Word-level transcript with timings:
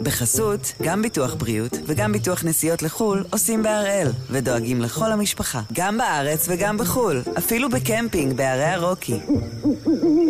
בחסות, 0.00 0.72
גם 0.82 1.02
ביטוח 1.02 1.34
בריאות 1.34 1.72
וגם 1.86 2.12
ביטוח 2.12 2.44
נסיעות 2.44 2.82
לחו"ל 2.82 3.24
עושים 3.30 3.62
בהראל, 3.62 4.08
ודואגים 4.30 4.80
לכל 4.80 5.12
המשפחה, 5.12 5.62
גם 5.72 5.98
בארץ 5.98 6.48
וגם 6.48 6.78
בחו"ל, 6.78 7.22
אפילו 7.38 7.68
בקמפינג 7.70 8.36
בערי 8.36 8.64
הרוקי. 8.64 9.18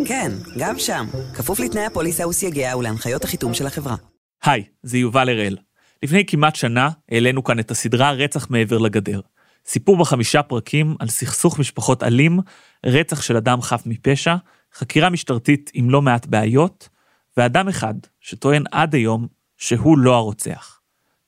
כן, 0.07 0.31
גם 0.57 0.79
שם, 0.79 1.05
כפוף 1.35 1.59
לתנאי 1.59 1.85
הפוליסה 1.85 2.27
וסייגיה 2.27 2.77
ולהנחיות 2.77 3.23
החיתום 3.23 3.53
של 3.53 3.67
החברה. 3.67 3.95
היי, 4.43 4.63
זה 4.83 4.97
יובל 4.97 5.29
הראל. 5.29 5.57
לפני 6.03 6.25
כמעט 6.25 6.55
שנה 6.55 6.89
העלינו 7.11 7.43
כאן 7.43 7.59
את 7.59 7.71
הסדרה 7.71 8.11
רצח 8.11 8.49
מעבר 8.49 8.77
לגדר. 8.77 9.19
סיפור 9.65 9.97
בחמישה 9.97 10.43
פרקים 10.43 10.95
על 10.99 11.09
סכסוך 11.09 11.59
משפחות 11.59 12.03
אלים, 12.03 12.39
רצח 12.85 13.21
של 13.21 13.37
אדם 13.37 13.61
חף 13.61 13.83
מפשע, 13.85 14.35
חקירה 14.73 15.09
משטרתית 15.09 15.71
עם 15.73 15.89
לא 15.89 16.01
מעט 16.01 16.25
בעיות, 16.25 16.89
ואדם 17.37 17.67
אחד 17.67 17.93
שטוען 18.21 18.63
עד 18.71 18.95
היום 18.95 19.27
שהוא 19.63 19.97
לא 19.97 20.15
הרוצח. 20.15 20.79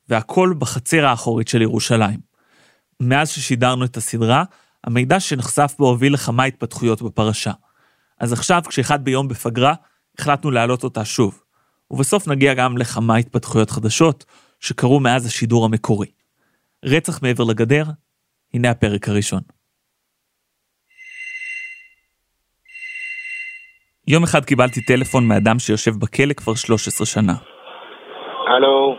והכל 0.10 0.54
בחצר 0.60 1.06
האחורית 1.06 1.48
של 1.48 1.62
ירושלים. 1.62 2.20
מאז 3.00 3.30
ששידרנו 3.30 3.86
את 3.86 3.98
הסדרה, 3.98 4.44
המידע 4.84 5.20
שנחשף 5.20 5.76
בו 5.80 5.90
הוביל 5.90 6.14
לכמה 6.14 6.44
התפתחויות 6.44 7.02
בפרשה. 7.02 7.52
אז 8.20 8.34
עכשיו, 8.34 8.62
כשאחד 8.68 9.04
ביום 9.04 9.28
בפגרה, 9.28 9.74
החלטנו 10.20 10.52
להעלות 10.52 10.84
אותה 10.84 11.06
שוב. 11.06 11.44
ובסוף 11.92 12.28
נגיע 12.28 12.54
גם 12.54 12.78
לכמה 12.78 13.16
התפתחויות 13.16 13.70
חדשות 13.70 14.26
שקרו 14.60 15.00
מאז 15.00 15.26
השידור 15.26 15.66
המקורי. 15.66 16.08
רצח 16.86 17.22
מעבר 17.22 17.44
לגדר, 17.44 17.86
הנה 18.54 18.70
הפרק 18.70 19.10
הראשון. 19.10 19.42
יום 24.08 24.24
אחד 24.24 24.46
קיבלתי 24.46 24.82
טלפון 24.82 25.28
מאדם 25.28 25.60
שיושב 25.60 25.96
בכלא 25.96 26.34
כבר 26.34 26.56
13 26.56 27.06
שנה. 27.06 27.55
הלו, 28.48 28.96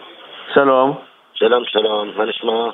שלום. 0.55 0.95
שלום 1.35 1.65
שלום, 1.65 2.09
מה 2.17 2.25
נשמע? 2.25 2.71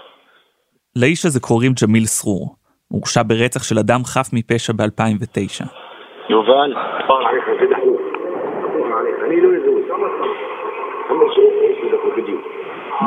לאיש 0.96 1.24
הזה 1.26 1.40
קוראים 1.40 1.72
ג'מיל 1.82 2.04
סרור. 2.04 2.56
הורשע 2.88 3.22
ברצח 3.26 3.62
של 3.62 3.78
אדם 3.78 4.00
חף 4.04 4.28
מפשע 4.32 4.72
ב-2009. 4.72 5.64
יובל? 6.28 6.74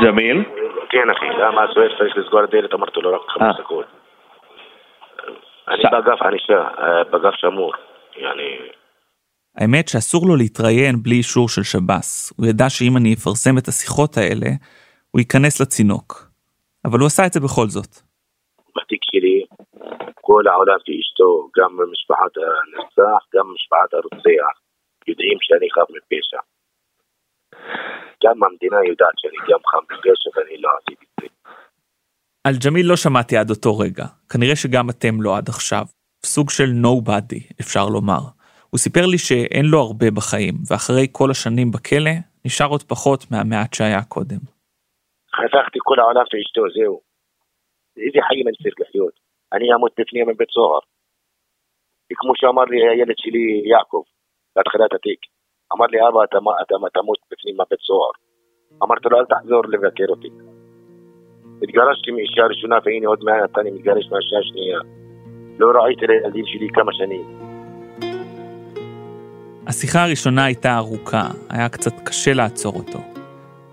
ג'מיל? 0.01 0.43
כן 0.89 1.09
אחי, 1.09 1.25
למה 1.37 1.63
הסוהר 1.63 1.97
צריך 1.97 2.17
לסגור 2.17 2.43
את 2.43 2.49
הדלת? 2.49 2.73
אמרתי 2.73 2.99
לו 3.01 3.13
רק 3.13 3.21
חמש 3.27 3.55
אה. 3.55 3.61
דקות. 3.61 3.85
אני 5.67 5.83
באגף 5.91 6.21
ענישה, 6.21 6.63
אה, 6.79 7.03
באגף 7.03 7.33
שמור. 7.35 7.73
יעני, 8.17 8.57
האמת 9.57 9.87
שאסור 9.87 10.27
לו 10.27 10.35
להתראיין 10.35 10.95
בלי 11.03 11.15
אישור 11.15 11.49
של 11.49 11.63
שב"ס. 11.63 12.33
הוא 12.37 12.45
ידע 12.47 12.69
שאם 12.69 12.97
אני 12.97 13.13
אפרסם 13.13 13.57
את 13.57 13.67
השיחות 13.67 14.17
האלה, 14.17 14.49
הוא 15.11 15.19
ייכנס 15.19 15.61
לצינוק. 15.61 16.29
אבל 16.85 16.99
הוא 16.99 17.07
עשה 17.07 17.25
את 17.25 17.33
זה 17.33 17.39
בכל 17.39 17.67
זאת. 17.67 17.91
בתיק 18.75 19.01
שלי, 19.11 19.45
כל 20.21 20.43
העולם 20.47 20.79
ואשתו, 20.87 21.49
גם 21.57 21.71
משפחת 21.91 22.33
הנרצח, 22.37 23.21
גם 23.35 23.45
משפחת 23.55 23.93
הרוצח, 23.93 24.55
יודעים 25.07 25.37
שאני 25.41 25.67
חף 25.75 25.87
מפשע. 25.95 26.41
גם 28.23 28.43
המדינה 28.43 28.77
יודעת 28.89 29.15
שאני 29.17 29.37
גם 29.49 29.59
חף 29.69 29.83
מפשע 29.91 30.29
ואני 30.35 30.61
לא 30.61 30.69
עשיתי 30.77 31.05
את 31.05 31.21
זה. 31.21 31.27
על 32.43 32.53
ג'מיל 32.65 32.85
לא 32.89 32.95
שמעתי 32.95 33.37
עד 33.37 33.49
אותו 33.49 33.77
רגע. 33.77 34.05
כנראה 34.29 34.55
שגם 34.55 34.89
אתם 34.89 35.21
לא 35.21 35.37
עד 35.37 35.49
עכשיו. 35.49 35.85
סוג 36.25 36.49
של 36.49 36.69
nobody, 36.83 37.53
אפשר 37.61 37.85
לומר. 37.85 38.21
הוא 38.75 38.83
סיפר 38.87 39.05
לי 39.11 39.19
שאין 39.27 39.65
לו 39.71 39.77
הרבה 39.87 40.09
בחיים, 40.17 40.55
ואחרי 40.67 41.05
כל 41.17 41.29
השנים 41.31 41.67
בכלא, 41.75 42.15
נשאר 42.45 42.69
עוד 42.73 42.83
פחות 42.91 43.21
מהמעט 43.31 43.71
שהיה 43.73 44.03
קודם. 44.13 44.41
חסכתי 45.37 45.79
כל 45.87 45.97
העולם 45.99 46.25
ואשתו, 46.29 46.63
זהו. 46.75 46.95
איזה 48.05 48.19
חיים 48.27 48.45
אני 48.47 48.57
צריך 48.61 48.75
לחיות? 48.81 49.15
אני 49.55 49.65
אמות 49.75 49.93
בפנים 49.99 50.29
מבית 50.29 50.51
סוהר. 50.55 50.83
וכמו 52.07 52.33
שאמר 52.39 52.65
לי 52.71 52.79
הילד 52.89 53.17
שלי 53.23 53.45
יעקב, 53.71 54.03
בהתחלת 54.55 54.91
התיק, 54.95 55.21
אמר 55.73 55.87
לי 55.91 55.99
אבא 56.07 56.19
אתה, 56.23 56.37
אתה, 56.61 56.75
אתה 56.91 56.99
תמות 56.99 57.19
בפנים 57.31 57.55
מבית 57.61 57.81
סוהר. 57.87 58.13
אמרתי 58.83 59.07
לו 59.11 59.19
אל 59.19 59.27
תחזור 59.33 59.61
לבקר 59.73 60.09
אותי. 60.13 60.31
התגרשתי 61.63 62.11
מאישה 62.11 62.43
ראשונה 62.51 62.77
והנה 62.83 63.07
עוד 63.07 63.21
מעט 63.27 63.57
אני 63.59 63.71
מתגרש 63.71 64.05
מהאישה 64.11 64.37
השנייה. 64.43 64.79
לא 65.59 65.67
ראיתי 65.83 66.05
לילדים 66.07 66.45
שלי 66.45 66.67
כמה 66.77 66.93
שנים. 66.93 67.44
השיחה 69.77 70.03
הראשונה 70.03 70.45
הייתה 70.45 70.77
ארוכה, 70.77 71.23
היה 71.49 71.69
קצת 71.69 71.91
קשה 72.05 72.33
לעצור 72.33 72.73
אותו. 72.75 72.99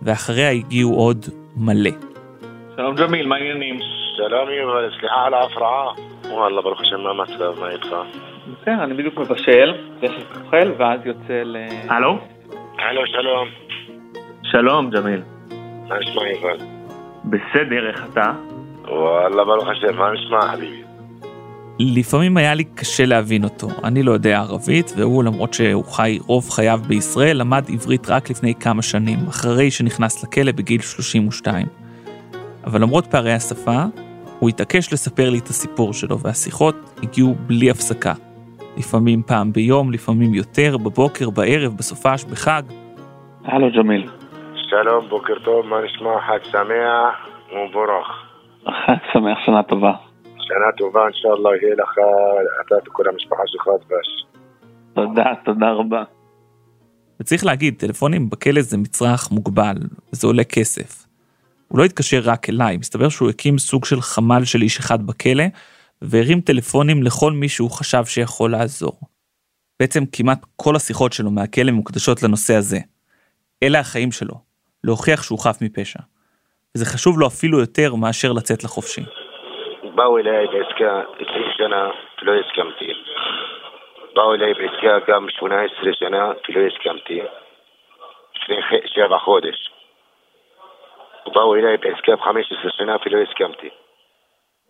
ואחריה 0.02 0.50
הגיעו 0.50 0.94
עוד 0.94 1.26
מלא. 1.56 1.90
שלום 2.76 2.94
ג'מיל, 2.94 3.26
מה 3.26 3.36
העניינים? 3.36 3.80
שלום 4.16 4.48
יובל, 4.50 4.90
סליחה 5.00 5.26
על 5.26 5.34
ההפרעה. 5.34 5.92
וואלה 6.30 6.62
ברוך 6.62 6.80
השם 6.80 7.00
מה 7.00 7.10
המצב, 7.10 7.60
מה 7.60 7.70
איתך? 7.70 7.88
בסדר, 8.46 8.84
אני 8.84 8.94
בדיוק 8.94 9.18
מבשל, 9.18 9.74
לי 10.02 10.08
אוכל 10.44 10.72
ואז 10.78 11.00
יוצא 11.04 11.42
ל... 11.44 11.56
הלו? 11.88 12.18
הלו 12.78 13.06
שלום. 13.06 13.48
שלום 14.42 14.90
ג'מיל. 14.90 15.22
מה 15.88 15.98
נשמע 15.98 16.28
יובל? 16.28 16.56
בסדר, 17.24 17.88
איך 17.88 18.04
אתה? 18.12 18.32
וואלה 18.88 19.44
ברוך 19.44 19.68
השם, 19.68 19.96
מה 19.96 20.12
נשמע 20.12 20.40
חביבי? 20.42 20.91
לפעמים 21.78 22.36
היה 22.36 22.54
לי 22.54 22.64
קשה 22.64 23.04
להבין 23.06 23.44
אותו. 23.44 23.68
אני 23.84 24.02
לא 24.02 24.12
יודע 24.12 24.38
ערבית, 24.38 24.92
והוא, 24.96 25.24
למרות 25.24 25.54
שהוא 25.54 25.84
חי 25.84 26.18
רוב 26.26 26.50
חייו 26.50 26.80
בישראל, 26.88 27.36
למד 27.36 27.64
עברית 27.72 28.10
רק 28.10 28.30
לפני 28.30 28.54
כמה 28.54 28.82
שנים, 28.82 29.18
אחרי 29.28 29.70
שנכנס 29.70 30.24
לכלא 30.24 30.52
בגיל 30.52 30.80
32. 30.80 31.66
אבל 32.64 32.82
למרות 32.82 33.06
פערי 33.06 33.32
השפה, 33.32 33.84
הוא 34.38 34.48
התעקש 34.48 34.92
לספר 34.92 35.30
לי 35.30 35.38
את 35.38 35.46
הסיפור 35.46 35.92
שלו, 35.92 36.18
והשיחות 36.18 36.76
הגיעו 37.02 37.34
בלי 37.46 37.70
הפסקה. 37.70 38.12
לפעמים 38.76 39.22
פעם 39.22 39.52
ביום, 39.52 39.92
לפעמים 39.92 40.34
יותר, 40.34 40.76
בבוקר, 40.78 41.30
בערב, 41.30 41.76
בסופש, 41.76 42.24
בחג. 42.24 42.62
הלו 43.44 43.70
ג'מיל. 43.70 44.08
שלום, 44.70 45.08
בוקר 45.08 45.34
טוב, 45.44 45.66
מה 45.66 45.76
נשמע? 45.84 46.10
חג 46.26 46.44
שמח 46.44 47.28
ומבורך. 47.52 48.06
שמח 49.12 49.38
שנה 49.46 49.62
טובה. 49.62 50.11
שנה 50.54 50.72
טובה, 50.78 51.00
אינשאללה, 51.06 51.50
יהיה 51.62 51.74
לך, 51.74 51.98
אתה 52.66 52.74
וכל 52.86 53.08
המשפחה 53.08 53.42
שלך 53.46 53.68
דבש. 53.86 54.26
תודה, 54.94 55.24
תודה 55.44 55.70
רבה. 55.70 56.04
וצריך 57.20 57.44
להגיד, 57.44 57.74
טלפונים 57.78 58.30
בכלא 58.30 58.62
זה 58.62 58.76
מצרך 58.76 59.30
מוגבל, 59.30 59.76
וזה 60.12 60.26
עולה 60.26 60.44
כסף. 60.44 61.06
הוא 61.68 61.78
לא 61.78 61.84
התקשר 61.84 62.20
רק 62.24 62.48
אליי, 62.48 62.76
מסתבר 62.76 63.08
שהוא 63.08 63.30
הקים 63.30 63.58
סוג 63.58 63.84
של 63.84 64.00
חמ"ל 64.00 64.44
של 64.44 64.62
איש 64.62 64.78
אחד 64.78 65.06
בכלא, 65.06 65.44
והרים 66.02 66.40
טלפונים 66.40 67.02
לכל 67.02 67.32
מי 67.32 67.48
שהוא 67.48 67.70
חשב 67.70 68.04
שיכול 68.04 68.50
לעזור. 68.50 69.00
בעצם 69.80 70.04
כמעט 70.12 70.46
כל 70.56 70.76
השיחות 70.76 71.12
שלו 71.12 71.30
מהכלא 71.30 71.72
מוקדשות 71.72 72.22
לנושא 72.22 72.54
הזה. 72.54 72.78
אלה 73.62 73.80
החיים 73.80 74.12
שלו, 74.12 74.34
להוכיח 74.84 75.22
שהוא 75.22 75.38
חף 75.38 75.58
מפשע. 75.60 76.00
וזה 76.74 76.86
חשוב 76.86 77.18
לו 77.18 77.26
אפילו 77.26 77.60
יותר 77.60 77.94
מאשר 77.94 78.32
לצאת 78.32 78.64
לחופשי. 78.64 79.02
באו 79.94 80.18
אליי 80.18 80.46
בעסקה 80.46 81.02
20 81.14 81.44
שנה 81.56 81.90
ולא 82.22 82.32
הסכמתי. 82.40 82.92
באו 84.14 84.34
אליי 84.34 84.54
בעסקה 84.54 85.12
גם 85.12 85.26
18 85.30 85.92
שנה 85.92 86.32
ולא 86.48 86.66
הסכמתי. 86.66 87.20
לפני 88.36 88.56
שבע 88.86 89.18
חודש. 89.18 89.70
באו 91.34 91.54
אליי 91.54 91.76
בעסקה 91.76 92.16
ב-15 92.16 92.68
שנה 92.78 92.96
ולא 93.06 93.18
הסכמתי. 93.22 93.68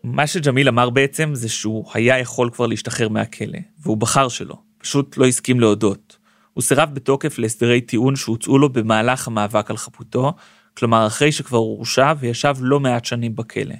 מה 0.04 0.26
שג'מיל 0.26 0.68
אמר 0.68 0.90
בעצם 0.90 1.34
זה 1.34 1.48
שהוא 1.48 1.84
היה 1.94 2.18
יכול 2.18 2.50
כבר 2.50 2.66
להשתחרר 2.66 3.08
מהכלא, 3.08 3.58
והוא 3.82 3.96
בחר 3.96 4.28
שלא, 4.28 4.54
פשוט 4.78 5.18
לא 5.18 5.24
הסכים 5.24 5.60
להודות. 5.60 6.18
הוא 6.54 6.62
סירב 6.62 6.88
בתוקף 6.94 7.38
להסדרי 7.38 7.80
טיעון 7.80 8.16
שהוצאו 8.16 8.58
לו 8.58 8.68
במהלך 8.68 9.28
המאבק 9.28 9.70
על 9.70 9.76
חפותו, 9.76 10.32
כלומר 10.78 11.06
אחרי 11.06 11.32
שכבר 11.32 11.58
הורשע 11.58 12.12
וישב 12.20 12.54
לא 12.60 12.80
מעט 12.80 13.04
שנים 13.04 13.36
בכלא. 13.36 13.74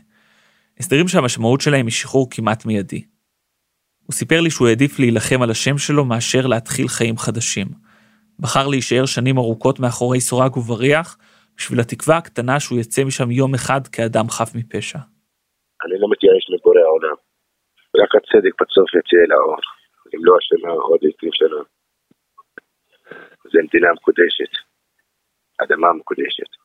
הסדרים 0.78 1.08
שהמשמעות 1.08 1.60
שלהם 1.60 1.86
היא 1.86 1.92
שחרור 1.92 2.26
כמעט 2.30 2.66
מיידי. 2.66 3.04
הוא 4.06 4.12
סיפר 4.12 4.40
לי 4.40 4.50
שהוא 4.50 4.69
העדיף 4.69 4.98
להילחם 4.98 5.42
על 5.42 5.50
השם 5.50 5.78
שלו 5.78 6.04
מאשר 6.04 6.46
להתחיל 6.46 6.88
חיים 6.88 7.16
חדשים. 7.16 7.66
בחר 8.40 8.69
להישאר 8.69 9.06
שנים 9.06 9.38
ארוכות 9.38 9.80
מאחורי 9.80 10.20
סורג 10.20 10.56
ובריח, 10.56 11.19
בשביל 11.56 11.80
התקווה 11.80 12.16
הקטנה 12.16 12.60
שהוא 12.60 12.78
יצא 12.78 13.04
משם 13.04 13.30
יום 13.30 13.54
אחד 13.54 13.80
כאדם 13.94 14.26
חף 14.30 14.50
מפשע. 14.54 14.98
אני 15.84 15.94
לא 16.00 16.08
מתייאש 16.12 16.44
מבורא 16.52 16.80
העולם. 16.80 17.16
רק 18.00 18.10
הצדק 18.16 18.54
בסוף 18.60 18.88
יצא 18.98 19.16
אל 19.24 19.32
האור. 19.32 19.56
אם 20.14 20.24
לא 20.24 20.32
השנה 20.38 20.72
עוד 20.72 21.00
20 21.16 21.32
שנה. 21.32 21.62
זו 23.50 23.58
מדינה 23.66 23.92
מקודשת. 23.92 24.52
אדמה 25.62 25.92
מקודשת. 25.92 26.62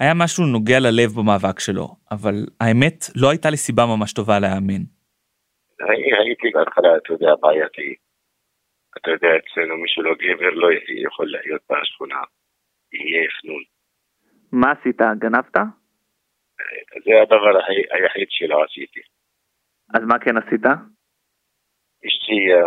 היה 0.00 0.14
משהו 0.14 0.44
נוגע 0.46 0.78
ללב 0.80 1.10
במאבק 1.18 1.58
שלו, 1.60 1.86
אבל 2.10 2.34
האמת 2.60 2.98
לא 3.16 3.30
הייתה 3.30 3.50
לי 3.50 3.56
סיבה 3.56 3.82
ממש 3.86 4.12
טובה 4.12 4.38
להאמין. 4.38 4.82
הייתי 6.18 6.50
בהתחלה, 6.54 6.96
אתה 6.96 7.12
יודע, 7.12 7.34
בעייתי. 7.40 7.94
אתה 8.98 9.10
יודע, 9.10 9.28
אצלנו 9.28 9.76
מי 9.76 9.88
שלא 9.88 10.14
גבר 10.14 10.50
לא 10.50 10.68
יכול 11.06 11.26
להיות 11.26 11.62
בשכונה. 11.70 12.20
יהיה 12.92 13.30
חנון. 13.30 13.62
מה 14.52 14.72
עשית? 14.72 15.00
גנבת? 15.18 15.56
זה 17.04 17.12
הדבר 17.22 17.58
היחיד 17.90 18.28
שלא 18.30 18.64
עשיתי. 18.64 19.00
אז 19.94 20.02
מה 20.04 20.18
כן 20.18 20.36
עשית? 20.36 20.64
השתייה, 22.04 22.66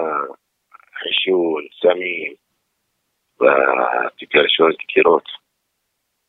חישון, 1.00 1.63
סמים, 1.81 2.33
והתגרשות, 3.39 4.75
קירות. 4.88 5.42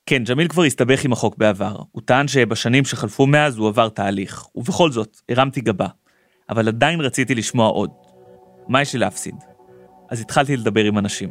כן, 0.06 0.22
ג'מיל 0.24 0.48
כבר 0.48 0.62
הסתבך 0.62 1.04
עם 1.04 1.12
החוק 1.12 1.36
בעבר. 1.36 1.76
הוא 1.92 2.02
טען 2.04 2.28
שבשנים 2.28 2.84
שחלפו 2.84 3.26
מאז 3.26 3.58
הוא 3.58 3.68
עבר 3.68 3.88
תהליך, 3.88 4.46
ובכל 4.54 4.90
זאת, 4.90 5.16
הרמתי 5.28 5.60
גבה. 5.60 5.86
אבל 6.50 6.68
עדיין 6.68 7.00
רציתי 7.00 7.34
לשמוע 7.34 7.68
עוד. 7.68 7.90
מה 8.68 8.82
יש 8.82 8.92
לי 8.92 8.98
להפסיד? 8.98 9.34
אז 10.10 10.20
התחלתי 10.20 10.56
לדבר 10.56 10.84
עם 10.84 10.98
אנשים. 10.98 11.30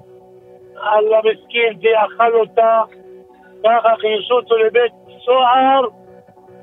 אללה 0.76 1.18
מסכין, 1.18 1.80
זה 1.82 1.88
אכל 2.06 2.34
אותה, 2.40 2.82
ככה 3.64 3.94
הכניסו 3.94 4.34
אותו 4.34 4.56
לבית 4.58 4.92
סוהר, 5.26 5.82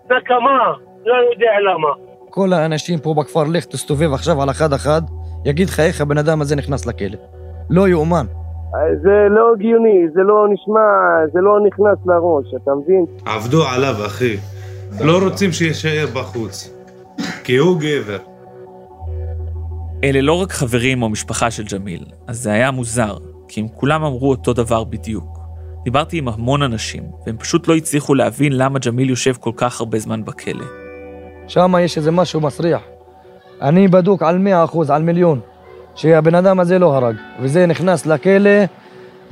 נקמה, 0.05 0.73
לא 1.05 1.15
יודע 1.31 1.51
למה. 1.73 1.89
כל 2.31 2.53
האנשים 2.53 2.99
פה 2.99 3.15
בכפר, 3.15 3.45
לך 3.45 3.65
תסתובב 3.65 4.13
עכשיו 4.13 4.43
על 4.43 4.51
אחד-אחד, 4.51 5.03
יגיד 5.45 5.69
לך 5.69 5.81
איך 5.81 6.01
הבן 6.01 6.19
אדם 6.19 6.41
הזה 6.41 6.56
נכנס 6.56 6.87
לכלא. 6.87 7.19
לא 7.71 7.89
יאומן. 7.89 8.27
זה 9.02 9.26
לא 9.31 9.52
הגיוני, 9.52 10.08
זה 10.14 10.20
לא 10.20 10.46
נשמע, 10.52 10.81
זה 11.32 11.40
לא 11.40 11.58
נכנס 11.67 12.06
לראש, 12.06 12.46
אתה 12.62 12.70
מבין? 12.75 13.05
עבדו 13.25 13.64
עליו, 13.64 13.94
אחי. 14.06 14.37
לא 15.05 15.19
רוצים 15.25 15.52
שיישאר 15.52 16.06
בחוץ. 16.14 16.75
כי 17.44 17.56
הוא 17.56 17.76
גבר. 17.81 18.19
אלה 20.05 20.20
לא 20.20 20.43
רק 20.43 20.52
חברים 20.52 21.02
או 21.02 21.08
משפחה 21.08 21.50
של 21.50 21.62
ג'מיל, 21.72 22.05
אז 22.26 22.43
זה 22.43 22.52
היה 22.52 22.70
מוזר, 22.70 23.17
כי 23.49 23.61
הם 23.61 23.69
כולם 23.69 24.05
אמרו 24.05 24.31
אותו 24.31 24.52
דבר 24.52 24.84
בדיוק. 24.84 25.38
דיברתי 25.84 26.19
עם 26.19 26.28
המון 26.28 26.62
אנשים, 26.62 27.02
והם 27.26 27.37
פשוט 27.37 27.69
לא 27.69 27.75
הצליחו 27.75 28.14
להבין 28.14 28.52
למה 28.52 28.78
ג'מיל 28.78 29.11
יושב 29.11 29.32
כל 29.40 29.52
כך 29.56 29.81
הרבה 29.81 29.99
זמן 29.99 30.25
בכלא. 30.25 30.64
שם 31.49 31.75
יש 31.81 31.99
איזה 31.99 32.11
משהו 32.11 32.40
מסריח. 32.40 32.82
אני 33.62 33.88
בדוק 33.88 34.22
על 34.22 34.38
מאה 34.38 34.64
אחוז, 34.64 34.90
על 34.90 35.02
מיליון, 35.02 35.40
שהבן 36.00 36.35
אדם 36.35 36.61
הזה 36.61 36.79
לא 36.79 36.97
הרג, 36.97 37.17
וזה 37.41 37.67
נכנס 37.67 38.06
לכלא 38.06 38.50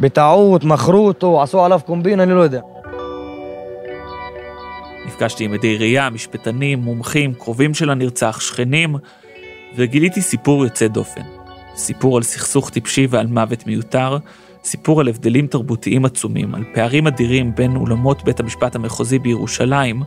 בטעות, 0.01 0.65
מכרו 0.65 1.07
אותו, 1.07 1.43
עשו 1.43 1.65
עליו 1.65 1.81
קומבין, 1.87 2.21
אני 2.21 2.33
לא 2.33 2.41
יודע. 2.41 2.61
נפגשתי 5.07 5.45
עם 5.45 5.55
עדי 5.55 5.77
ראייה, 5.77 6.11
משפטנים, 6.11 6.79
מומחים, 6.79 7.35
קרובים 7.35 7.75
של 7.75 7.91
הנרצח, 7.91 8.41
שכנים, 8.41 8.97
וגיליתי 9.77 10.23
סיפור 10.23 10.65
יוצא 10.65 10.89
דופן. 10.89 11.21
סיפור 11.77 12.17
על 12.17 12.23
סכסוך 12.23 12.71
טיפשי 12.71 13.07
ועל 13.11 13.27
מוות 13.27 13.67
מיותר, 13.67 14.19
סיפור 14.65 15.01
על 15.01 15.09
הבדלים 15.09 15.47
תרבותיים 15.47 16.05
עצומים, 16.05 16.55
על 16.55 16.65
פערים 16.75 17.07
אדירים 17.07 17.55
בין 17.55 17.77
אולמות 17.77 18.25
בית 18.25 18.41
המשפט 18.41 18.75
המחוזי 18.75 19.19
בירושלים 19.19 20.03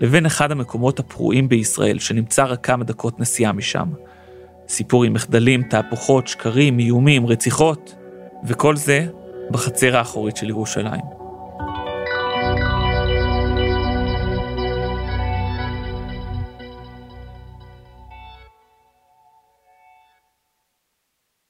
לבין 0.00 0.26
אחד 0.26 0.50
המקומות 0.50 0.98
הפרועים 0.98 1.48
בישראל, 1.48 1.98
שנמצא 1.98 2.44
רק 2.44 2.66
כמה 2.66 2.84
דקות 2.84 3.20
נסיעה 3.20 3.52
משם. 3.52 3.88
סיפור 4.68 5.04
עם 5.04 5.12
מחדלים, 5.12 5.62
תהפוכות, 5.62 6.26
שקרים, 6.26 6.78
איומים, 6.78 7.26
רציחות, 7.26 7.94
וכל 8.48 8.76
זה 8.76 8.98
בחצר 9.50 9.96
האחורית 9.96 10.36
של 10.36 10.48
ירושלים. 10.48 11.00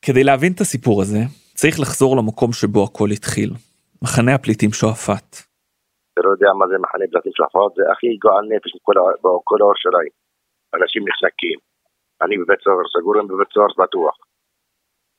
כדי 0.03 0.25
להבין 0.25 0.53
את 0.53 0.61
הסיפור 0.61 1.03
הזה, 1.03 1.19
צריך 1.55 1.81
לחזור 1.81 2.17
למקום 2.17 2.53
שבו 2.53 2.85
הכל 2.85 3.09
התחיל, 3.11 3.51
מחנה 4.03 4.35
הפליטים 4.35 4.73
שועפאט. 4.73 5.37
אתה 6.13 6.27
לא 6.27 6.31
יודע 6.31 6.51
מה 6.59 6.67
זה 6.71 6.75
מחנה 6.85 7.05
של 7.37 7.43
החוות, 7.45 7.73
זה 7.77 7.83
הכי 7.93 8.07
גועל 8.23 8.45
נפש 8.53 8.73
בכל 9.25 9.57
ירושלים. 9.61 10.13
אנשים 10.75 11.03
נחנקים. 11.09 11.68
אני 12.23 12.37
בבית 12.39 12.59
סוהר 12.65 12.77
סגור, 12.99 13.19
הם 13.19 13.29
בבית 13.29 13.49
סוהר 13.55 13.67
בטוח. 13.79 14.15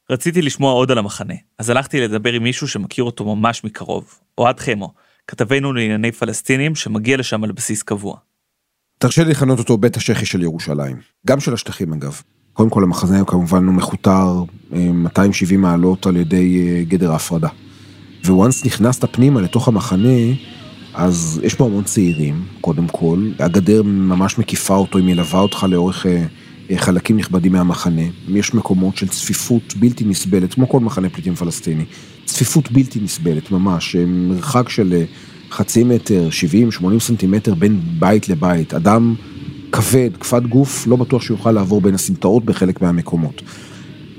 רציתי 0.09 0.41
לשמוע 0.41 0.71
עוד 0.71 0.91
על 0.91 0.97
המחנה, 0.97 1.33
אז 1.59 1.69
הלכתי 1.69 2.01
לדבר 2.01 2.33
עם 2.33 2.43
מישהו 2.43 2.67
שמכיר 2.67 3.03
אותו 3.03 3.35
ממש 3.35 3.63
מקרוב, 3.63 4.19
אוהד 4.37 4.59
חמו, 4.59 4.93
כתבנו 5.27 5.73
לענייני 5.73 6.11
פלסטינים 6.11 6.75
שמגיע 6.75 7.17
לשם 7.17 7.43
על 7.43 7.51
בסיס 7.51 7.83
קבוע. 7.83 8.17
תרשה 8.97 9.23
לי 9.23 9.29
לכנות 9.29 9.59
אותו 9.59 9.77
בית 9.77 9.95
השחי 9.97 10.25
של 10.25 10.41
ירושלים. 10.41 10.97
גם 11.27 11.39
של 11.39 11.53
השטחים 11.53 11.93
אגב. 11.93 12.21
קודם 12.53 12.69
כל 12.69 12.83
המחנה 12.83 13.25
כמובן 13.25 13.65
הוא 13.65 13.75
מכותר 13.75 14.43
אה, 14.73 14.91
270 14.93 15.61
מעלות 15.61 16.05
על 16.05 16.17
ידי 16.17 16.67
אה, 16.67 16.83
גדר 16.83 17.11
ההפרדה. 17.11 17.49
וואנס 18.25 18.65
נכנסת 18.65 19.15
פנימה 19.15 19.41
לתוך 19.41 19.67
המחנה, 19.67 20.17
אז 20.93 21.41
יש 21.43 21.55
פה 21.55 21.65
המון 21.65 21.83
צעירים, 21.83 22.35
קודם 22.61 22.87
כל. 22.87 23.19
הגדר 23.39 23.83
ממש 23.83 24.37
מקיפה 24.37 24.75
אותו, 24.75 24.97
היא 24.97 25.05
מלווה 25.05 25.39
אותך 25.39 25.65
לאורך 25.69 26.05
אה, 26.05 26.25
חלקים 26.77 27.17
נכבדים 27.17 27.51
מהמחנה. 27.51 28.01
יש 28.27 28.53
מקומות 28.53 28.97
של 28.97 29.07
צפיפות 29.07 29.75
בלתי 29.75 30.05
נסבלת, 30.05 30.53
כמו 30.53 30.69
כל 30.69 30.79
מחנה 30.79 31.09
פליטים 31.09 31.35
פלסטיני. 31.35 31.85
צפיפות 32.25 32.71
בלתי 32.71 32.99
נסבלת, 32.99 33.51
ממש. 33.51 33.95
אה, 33.95 34.05
מרחק 34.05 34.69
של 34.69 34.93
אה, 34.93 35.03
חצי 35.51 35.83
מטר, 35.83 36.29
70-80 36.81 36.99
סנטימטר 36.99 37.53
בין 37.53 37.79
בית 37.99 38.29
לבית. 38.29 38.73
אדם 38.73 39.15
כבד, 39.71 40.09
כבד 40.19 40.47
גוף, 40.47 40.87
לא 40.87 40.95
בטוח 40.95 41.21
שיוכל 41.21 41.51
לעבור 41.51 41.81
בין 41.81 41.95
הסמטאות 41.95 42.45
בחלק 42.45 42.81
מהמקומות. 42.81 43.41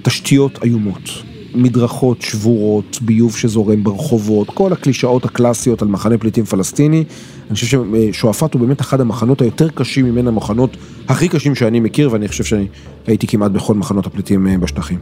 תשתיות 0.02 0.64
איומות, 0.64 1.10
מדרכות 1.54 2.22
שבורות, 2.22 2.98
ביוב 3.02 3.36
שזורם 3.36 3.84
ברחובות, 3.84 4.50
כל 4.50 4.72
הקלישאות 4.72 5.24
הקלאסיות 5.24 5.82
על 5.82 5.88
מחנה 5.88 6.18
פליטים 6.18 6.44
פלסטיני. 6.44 7.04
אני 7.46 7.54
חושב 7.54 7.66
ששועפאט 8.12 8.54
הוא 8.54 8.60
באמת 8.60 8.80
אחד 8.80 9.00
המחנות 9.00 9.40
היותר 9.42 9.68
קשים 9.68 10.06
מבין 10.06 10.28
המחנות 10.28 10.76
הכי 11.08 11.28
קשים 11.28 11.54
שאני 11.54 11.80
מכיר, 11.80 12.12
ואני 12.12 12.28
חושב 12.28 12.44
שאני 12.44 12.66
הייתי 13.06 13.26
כמעט 13.26 13.50
בכל 13.50 13.74
מחנות 13.74 14.06
הפליטים 14.06 14.48
אה, 14.48 14.58
בשטחים. 14.58 14.98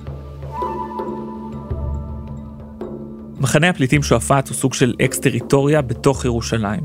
מחנה 3.41 3.69
הפליטים 3.69 4.03
שועפאט 4.03 4.49
הוא 4.49 4.55
סוג 4.55 4.75
של 4.75 4.95
אקס-טריטוריה 5.05 5.83
בתוך 5.83 6.25
ירושלים. 6.25 6.83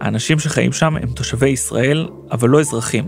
האנשים 0.00 0.38
שחיים 0.38 0.72
שם 0.72 0.96
הם 0.96 1.08
תושבי 1.08 1.48
ישראל, 1.48 2.08
אבל 2.32 2.48
לא 2.48 2.60
אזרחים, 2.60 3.04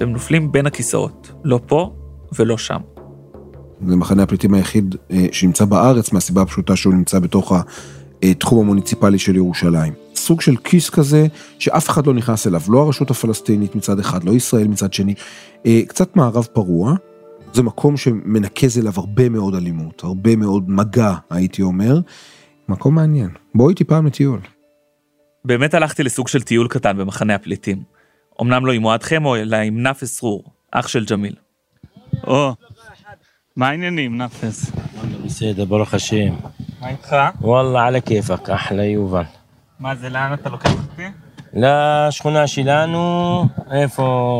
והם 0.00 0.12
נופלים 0.12 0.52
בין 0.52 0.66
הכיסאות, 0.66 1.32
לא 1.44 1.60
פה 1.66 1.92
ולא 2.38 2.58
שם. 2.58 2.99
זה 3.86 3.96
מחנה 3.96 4.22
הפליטים 4.22 4.54
היחיד 4.54 4.94
אה, 5.10 5.26
שנמצא 5.32 5.64
בארץ 5.64 6.12
מהסיבה 6.12 6.42
הפשוטה 6.42 6.76
שהוא 6.76 6.94
נמצא 6.94 7.18
בתוך 7.18 7.52
התחום 8.22 8.60
המוניציפלי 8.60 9.18
של 9.18 9.36
ירושלים. 9.36 9.92
סוג 10.14 10.40
של 10.40 10.56
כיס 10.56 10.90
כזה 10.90 11.26
שאף 11.58 11.88
אחד 11.90 12.06
לא 12.06 12.14
נכנס 12.14 12.46
אליו, 12.46 12.60
לא 12.68 12.82
הרשות 12.82 13.10
הפלסטינית 13.10 13.74
מצד 13.74 13.98
אחד, 13.98 14.24
לא 14.24 14.32
ישראל 14.32 14.68
מצד 14.68 14.92
שני, 14.92 15.14
אה, 15.66 15.80
קצת 15.88 16.16
מערב 16.16 16.48
פרוע. 16.52 16.94
זה 17.52 17.62
מקום 17.62 17.96
שמנקז 17.96 18.78
אליו 18.78 18.92
הרבה 18.96 19.28
מאוד 19.28 19.54
אלימות, 19.54 20.04
הרבה 20.04 20.36
מאוד 20.36 20.70
מגע, 20.70 21.14
הייתי 21.30 21.62
אומר. 21.62 22.00
מקום 22.68 22.94
מעניין. 22.94 23.30
בוא 23.54 23.70
איתי 23.70 23.84
פעם 23.84 24.06
לטיול. 24.06 24.40
באמת 25.44 25.74
הלכתי 25.74 26.02
לסוג 26.02 26.28
של 26.28 26.42
טיול 26.42 26.68
קטן 26.68 26.96
במחנה 26.96 27.34
הפליטים. 27.34 27.82
אמנם 28.40 28.66
לא 28.66 28.72
עם 28.72 28.84
אוהד 28.84 29.02
חמו, 29.02 29.36
אלא 29.36 29.56
עם 29.56 29.82
נאפס 29.82 30.22
רור, 30.22 30.44
אח 30.70 30.88
של 30.88 31.04
ג'מיל. 31.04 31.34
או, 32.26 32.54
מה 33.56 33.68
העניינים, 33.68 34.18
נאפס? 34.18 34.70
בסדר, 35.24 35.64
ברוך 35.64 35.94
השם. 35.94 36.34
מה 36.80 36.88
איתך? 36.88 37.16
וואלה, 37.40 37.86
על 37.86 37.96
הכיפאק, 37.96 38.50
אחלה 38.50 38.84
יובל. 38.84 39.22
מה 39.80 39.94
זה, 39.96 40.08
לאן 40.08 40.34
אתה 40.34 40.50
לוקח 40.50 40.70
אותי? 40.72 41.02
לשכונה 41.54 42.46
שלנו, 42.46 43.44
איפה 43.72 44.38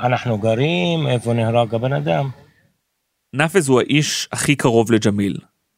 אנחנו 0.00 0.38
גרים, 0.38 1.06
איפה 1.06 1.32
נהרג 1.32 1.74
הבן 1.74 1.92
אדם. 1.92 2.30
נאפז 3.34 3.68
הוא 3.68 3.80
האיש 3.80 4.28
הכי 4.32 4.56
קרוב 4.56 4.92
לג'מיל. 4.92 5.36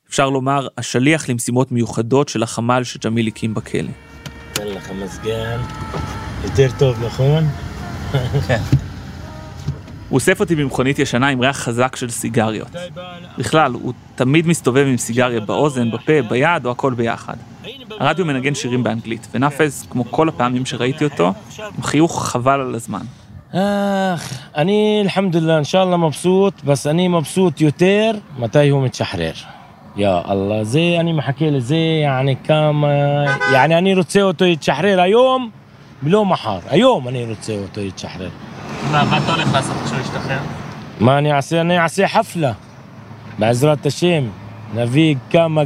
אפשר 0.08 0.30
לומר, 0.30 0.66
השליח 0.78 1.28
למשימות 1.28 1.72
מיוחדות 1.72 2.28
של 2.28 2.42
החמ"ל 2.42 2.84
שג'מיל 2.84 3.26
הקים 3.26 3.54
בכלא. 3.54 3.90
נותן 4.48 4.66
לך 4.66 4.90
מזגן, 4.90 5.60
יותר 6.44 6.68
טוב, 6.78 7.04
נכון? 7.04 7.44
כן. 8.48 8.60
הוא 10.08 10.16
אוסף 10.16 10.40
אותי 10.40 10.54
במכונית 10.54 10.98
ישנה 10.98 11.28
עם 11.28 11.40
ריח 11.40 11.56
חזק 11.56 11.96
של 11.96 12.10
סיגריות. 12.10 12.68
בכלל, 13.38 13.72
הוא 13.72 13.92
תמיד 14.14 14.46
מסתובב 14.46 14.86
עם 14.86 14.96
סיגריה 14.96 15.40
באוזן, 15.40 15.90
בפה, 15.90 16.22
ביד 16.28 16.66
או 16.66 16.70
הכל 16.70 16.94
ביחד. 16.94 17.36
הרדיו 18.00 18.24
מנגן 18.24 18.54
שירים 18.54 18.82
באנגלית, 18.82 19.28
ונאפז, 19.34 19.86
כמו 19.90 20.04
כל 20.04 20.28
הפעמים 20.28 20.66
שראיתי 20.66 21.04
אותו, 21.04 21.32
עם 21.58 21.82
חיוך 21.82 22.26
חבל 22.26 22.60
על 22.60 22.74
הזמן. 22.74 23.00
אך, 23.52 24.32
אני, 24.56 25.04
אלחמדולillah, 25.04 25.50
אינשאללה 25.56 25.96
מבסוט, 25.96 26.62
בס 26.64 26.86
אני 26.86 27.08
מבסוט 27.08 27.60
יותר 27.60 28.10
מתי 28.38 28.68
הוא 28.68 28.84
מתשחרר. 28.84 29.32
יא 29.96 30.08
אללה, 30.30 30.64
זה, 30.64 30.80
אני 31.00 31.12
מחכה 31.12 31.50
לזה, 31.50 31.76
יעני 31.76 32.36
כמה, 32.44 32.88
יעני 33.52 33.78
אני 33.78 33.94
רוצה 33.94 34.22
אותו 34.22 34.44
יתשחרר 34.44 35.00
היום, 35.00 35.50
ולא 36.02 36.24
מחר. 36.24 36.58
היום 36.68 37.08
אני 37.08 37.24
רוצה 37.24 37.52
אותו 37.52 37.80
יתשחרר. 37.80 38.28
מה, 38.92 39.18
אתה 39.18 39.32
הולך 39.34 39.52
לעשות 39.52 39.76
כשהוא 39.84 40.00
ישתחרר? 40.00 40.38
מה 41.00 41.18
אני 41.18 41.32
אעשה? 41.32 41.60
אני 41.60 41.78
אעשה 41.78 42.08
חפלה, 42.08 42.52
בעזרת 43.38 43.86
השם. 43.86 44.24
נביא 44.74 45.14
כמה 45.30 45.62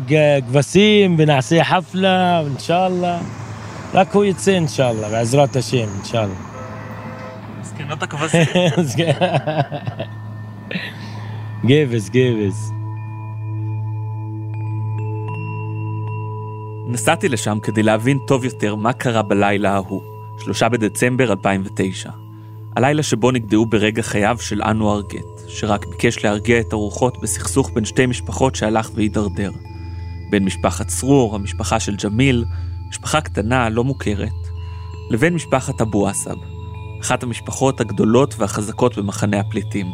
כבשים 0.47 1.17
ונעשה 1.19 1.65
חפלה, 1.65 2.41
אינשאללה. 2.41 3.19
רק 3.95 4.15
הוא 4.15 4.25
יצא 4.25 4.51
אינשאללה, 4.51 5.09
בעזרת 5.09 5.57
השם, 5.57 5.87
אינשאללה. 5.97 6.35
מסכנות 7.61 8.03
הכבשים. 8.03 8.41
אז 8.79 8.95
כן. 8.97 9.13
גבס, 11.67 12.09
גבס. 12.09 12.73
נסעתי 16.89 17.29
לשם 17.29 17.59
כדי 17.63 17.83
להבין 17.83 18.19
טוב 18.27 18.45
יותר 18.45 18.75
מה 18.75 18.93
קרה 18.93 19.23
בלילה 19.23 19.73
ההוא, 19.73 20.03
שלושה 20.39 20.69
בדצמבר 20.69 21.33
2009. 21.33 22.22
הלילה 22.77 23.03
שבו 23.03 23.31
נגדעו 23.31 23.67
ברגע 23.67 24.03
חייו 24.03 24.37
של 24.41 24.63
אנואר 24.63 25.03
גט, 25.03 25.49
שרק 25.49 25.87
ביקש 25.87 26.25
להרגיע 26.25 26.61
את 26.61 26.73
הרוחות 26.73 27.23
בסכסוך 27.23 27.71
בין 27.75 27.85
שתי 27.85 28.07
משפחות 28.07 28.55
שהלך 28.55 28.91
והידרדר. 28.95 29.51
בין 30.31 30.45
משפחת 30.45 30.89
סרור, 30.89 31.35
המשפחה 31.35 31.81
של 31.81 31.97
ג'מיל, 31.97 32.45
משפחה 32.89 33.21
קטנה, 33.21 33.69
לא 33.69 33.85
מוכרת, 33.85 34.33
לבין 35.11 35.35
משפחת 35.35 35.81
אבו 35.81 36.09
עסב, 36.09 36.35
אחת 37.01 37.23
המשפחות 37.23 37.81
הגדולות 37.81 38.35
והחזקות 38.39 38.99
במחנה 38.99 39.41
הפליטים. 39.41 39.87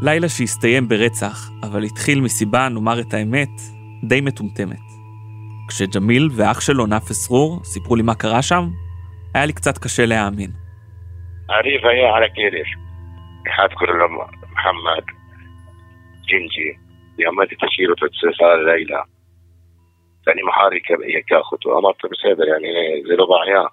לילה 0.00 0.28
שהסתיים 0.28 0.88
ברצח, 0.88 1.50
אבל 1.62 1.82
התחיל 1.82 2.20
מסיבה, 2.20 2.68
נאמר 2.68 3.00
את 3.00 3.14
האמת, 3.14 3.60
די 4.04 4.20
מטומטמת. 4.20 4.86
כשג'מיל 5.68 6.28
ואח 6.32 6.60
שלו, 6.60 6.86
נאפס 6.86 7.24
סרור, 7.24 7.60
סיפרו 7.64 7.96
לי 7.96 8.02
מה 8.02 8.14
קרה 8.14 8.42
שם, 8.42 8.70
היה 9.34 9.46
לי 9.46 9.52
קצת 9.52 9.78
קשה 9.78 10.06
להאמין. 10.06 10.65
عريفة 11.50 11.90
يا 11.90 12.08
على 12.08 12.28
كيريش 12.28 12.68
حاذكر 13.46 14.08
محمد. 14.52 15.04
جنجي. 16.28 16.78
يا 17.18 17.30
ما 17.30 17.44
تشيله 17.44 17.94
تتسلسل 17.94 18.64
ليلى. 18.66 19.04
يعني 20.26 20.42
محارك 20.42 20.90
يا 21.32 21.42
خطوة 21.42 21.78
بس 22.10 22.26
هذا 22.26 22.44
يعني 22.46 23.02
زي 23.08 23.14
ربع 23.14 23.44
يا 23.48 23.68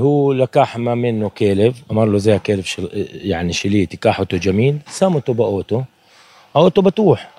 هو 0.00 0.32
لكحمة 0.32 0.94
منه 0.94 1.28
كيلف 1.30 1.82
أمر 1.90 2.06
له 2.06 2.18
زي 2.18 2.38
كيلف 2.38 2.66
شل... 2.66 2.88
يعني 3.12 3.52
شليتي. 3.52 3.96
كاحته 3.96 4.36
جميل. 4.36 4.78
سامته 4.86 5.34
بأوتو. 5.34 5.82
أوتو 6.56 6.82
بتوح. 6.82 7.30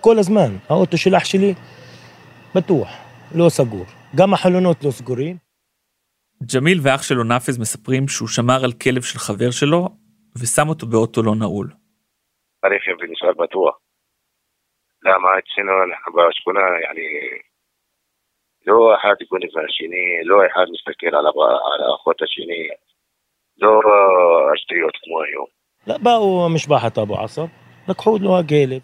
كل 0.00 0.22
زمان. 0.22 0.58
أوتو 0.70 0.96
شلح 0.96 1.24
شلي. 1.24 1.54
بتوح. 2.56 3.06
له 3.34 3.48
سقور 3.48 3.86
قام 4.18 4.34
حلونوت 4.34 4.84
لو 4.84 4.90
سقورين 4.90 5.45
ג'מיל 6.42 6.78
ואח 6.82 7.02
שלו 7.02 7.24
נאפז 7.24 7.58
מספרים 7.58 8.08
שהוא 8.08 8.28
שמר 8.28 8.64
על 8.64 8.72
כלב 8.72 9.02
של 9.02 9.18
חבר 9.18 9.50
שלו 9.50 9.88
ושם 10.38 10.68
אותו 10.68 10.86
באוטו 10.86 11.22
לא 11.22 11.34
נעול. 11.34 11.68
הרכב 12.62 12.96
נשאר 13.10 13.32
בטוח. 13.32 13.78
למה 15.02 15.28
אצלנו 15.38 15.72
אנחנו 15.84 16.12
בשכונה, 16.12 16.60
אני... 16.90 17.06
לא 18.66 18.94
אחד 18.96 19.14
גונב 19.30 19.52
השני, 19.64 20.04
לא 20.24 20.36
אחד 20.46 20.66
מסתכל 20.72 21.16
על 21.16 21.26
האחות 21.90 22.22
השני, 22.22 22.68
לא 23.58 23.80
השטויות 24.54 24.94
כמו 25.02 25.22
היום. 25.22 25.46
באו 26.04 26.48
משפחת 26.54 26.98
אבו 26.98 27.20
עסר, 27.20 27.44
לקחו 27.88 28.18
לו 28.20 28.36
הגלב. 28.38 28.82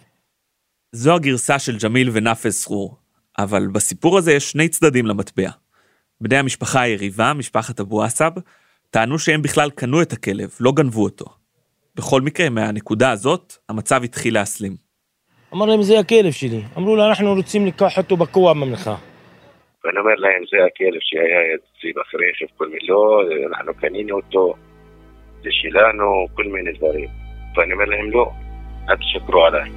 זו 0.93 1.15
הגרסה 1.15 1.59
של 1.59 1.73
ג'מיל 1.85 2.09
ונאפז 2.15 2.53
סרור, 2.53 2.97
אבל 3.39 3.63
בסיפור 3.75 4.19
הזה 4.19 4.33
יש 4.33 4.51
שני 4.51 4.69
צדדים 4.69 5.07
למטבע. 5.07 5.62
בני 6.23 6.37
המשפחה 6.37 6.81
היריבה, 6.81 7.33
משפחת 7.33 7.81
אבו 7.81 8.03
עסב, 8.03 8.31
טענו 8.91 9.19
שהם 9.19 9.43
בכלל 9.43 9.71
קנו 9.71 10.03
את 10.03 10.13
הכלב, 10.13 10.51
לא 10.61 10.73
גנבו 10.73 11.05
אותו. 11.05 11.25
בכל 11.97 12.21
מקרה, 12.21 12.51
מהנקודה 12.51 13.11
הזאת, 13.11 13.53
המצב 13.69 14.01
התחיל 14.05 14.35
להסלים. 14.35 14.77
אמר 15.53 15.67
להם 15.67 15.83
זה 15.83 15.99
הכלב 15.99 16.33
שלי, 16.33 16.63
אמרו 16.77 16.97
לו 16.97 17.07
אנחנו 17.09 17.35
רוצים 17.35 17.67
לקח 17.67 17.99
אותו 17.99 18.17
בכוח 18.17 18.57
ממך. 18.57 18.91
ואני 19.85 19.99
אומר 19.99 20.15
להם, 20.17 20.43
זה 20.51 20.57
הכלב 20.67 21.01
שהיה 21.01 21.41
אצלי 21.55 21.93
ברכב, 21.93 22.57
כל 22.57 22.67
מיני, 22.67 22.87
לא, 22.89 23.23
אנחנו 23.57 23.75
קנינו 23.75 24.17
אותו, 24.17 24.55
זה 25.43 25.49
שלנו, 25.51 26.27
כל 26.35 26.45
מיני 26.45 26.73
דברים. 26.73 27.09
ואני 27.57 27.73
אומר 27.73 27.85
להם, 27.85 28.11
לא, 28.11 28.31
אל 28.89 28.97
תשקרו 28.97 29.45
עליי. 29.45 29.71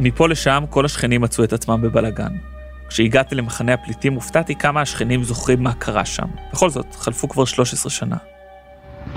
מפה 0.00 0.28
לשם 0.28 0.62
כל 0.70 0.84
השכנים 0.84 1.20
מצאו 1.20 1.44
את 1.44 1.52
עצמם 1.52 1.80
בבלגן. 1.82 2.57
כשהגעתי 2.88 3.34
למחנה 3.34 3.74
הפליטים 3.74 4.14
הופתעתי 4.14 4.54
כמה 4.54 4.80
השכנים 4.80 5.22
זוכרים 5.22 5.62
מה 5.62 5.72
קרה 5.72 6.04
שם. 6.04 6.26
בכל 6.52 6.70
זאת, 6.70 6.94
חלפו 6.94 7.28
כבר 7.28 7.44
13 7.44 7.90
שנה. 7.90 8.16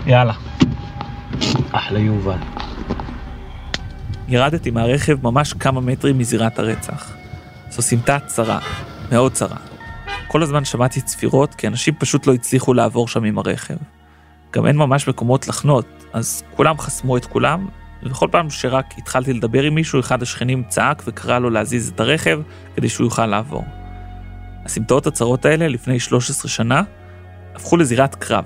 יאללה. 0.06 0.34
אחלה 1.72 2.00
יובל. 2.00 2.38
ירדתי 4.28 4.72
מהרכב 4.72 5.24
ממש 5.24 5.54
כמה 5.54 5.82
מטרים 5.82 6.18
מזירת 6.18 6.60
הרצח. 6.60 7.16
זו 7.70 7.82
סמטה 7.82 8.20
צרה, 8.20 8.60
מאוד 9.12 9.32
צרה. 9.32 9.58
כל 10.28 10.44
הזמן 10.44 10.66
שמעתי 10.66 11.02
צפירות 11.02 11.56
כי 11.56 11.68
אנשים 11.68 11.94
פשוט 12.00 12.28
לא 12.28 12.34
הצליחו 12.34 12.74
לעבור 12.74 13.08
שם 13.08 13.24
עם 13.24 13.38
הרכב. 13.38 13.76
גם 14.54 14.68
אין 14.68 14.76
ממש 14.76 15.08
מקומות 15.08 15.48
לחנות, 15.48 15.86
אז 16.14 16.44
כולם 16.56 16.78
חסמו 16.78 17.18
את 17.18 17.26
כולם, 17.26 17.68
ובכל 18.04 18.28
פעם 18.32 18.50
שרק 18.50 18.86
התחלתי 18.98 19.34
לדבר 19.34 19.64
עם 19.64 19.76
מישהו, 19.76 20.00
אחד 20.00 20.22
השכנים 20.22 20.64
צעק 20.68 21.04
וקרא 21.06 21.40
לו 21.40 21.50
להזיז 21.50 21.90
את 21.90 22.00
הרכב 22.00 22.42
כדי 22.76 22.90
שהוא 22.90 23.06
יוכל 23.06 23.26
לעבור. 23.26 23.66
הסמטאות 24.66 25.08
הצרות 25.08 25.46
האלה, 25.46 25.68
לפני 25.68 26.00
13 26.00 26.50
שנה, 26.52 26.84
הפכו 27.56 27.78
לזירת 27.78 28.16
קרב, 28.16 28.46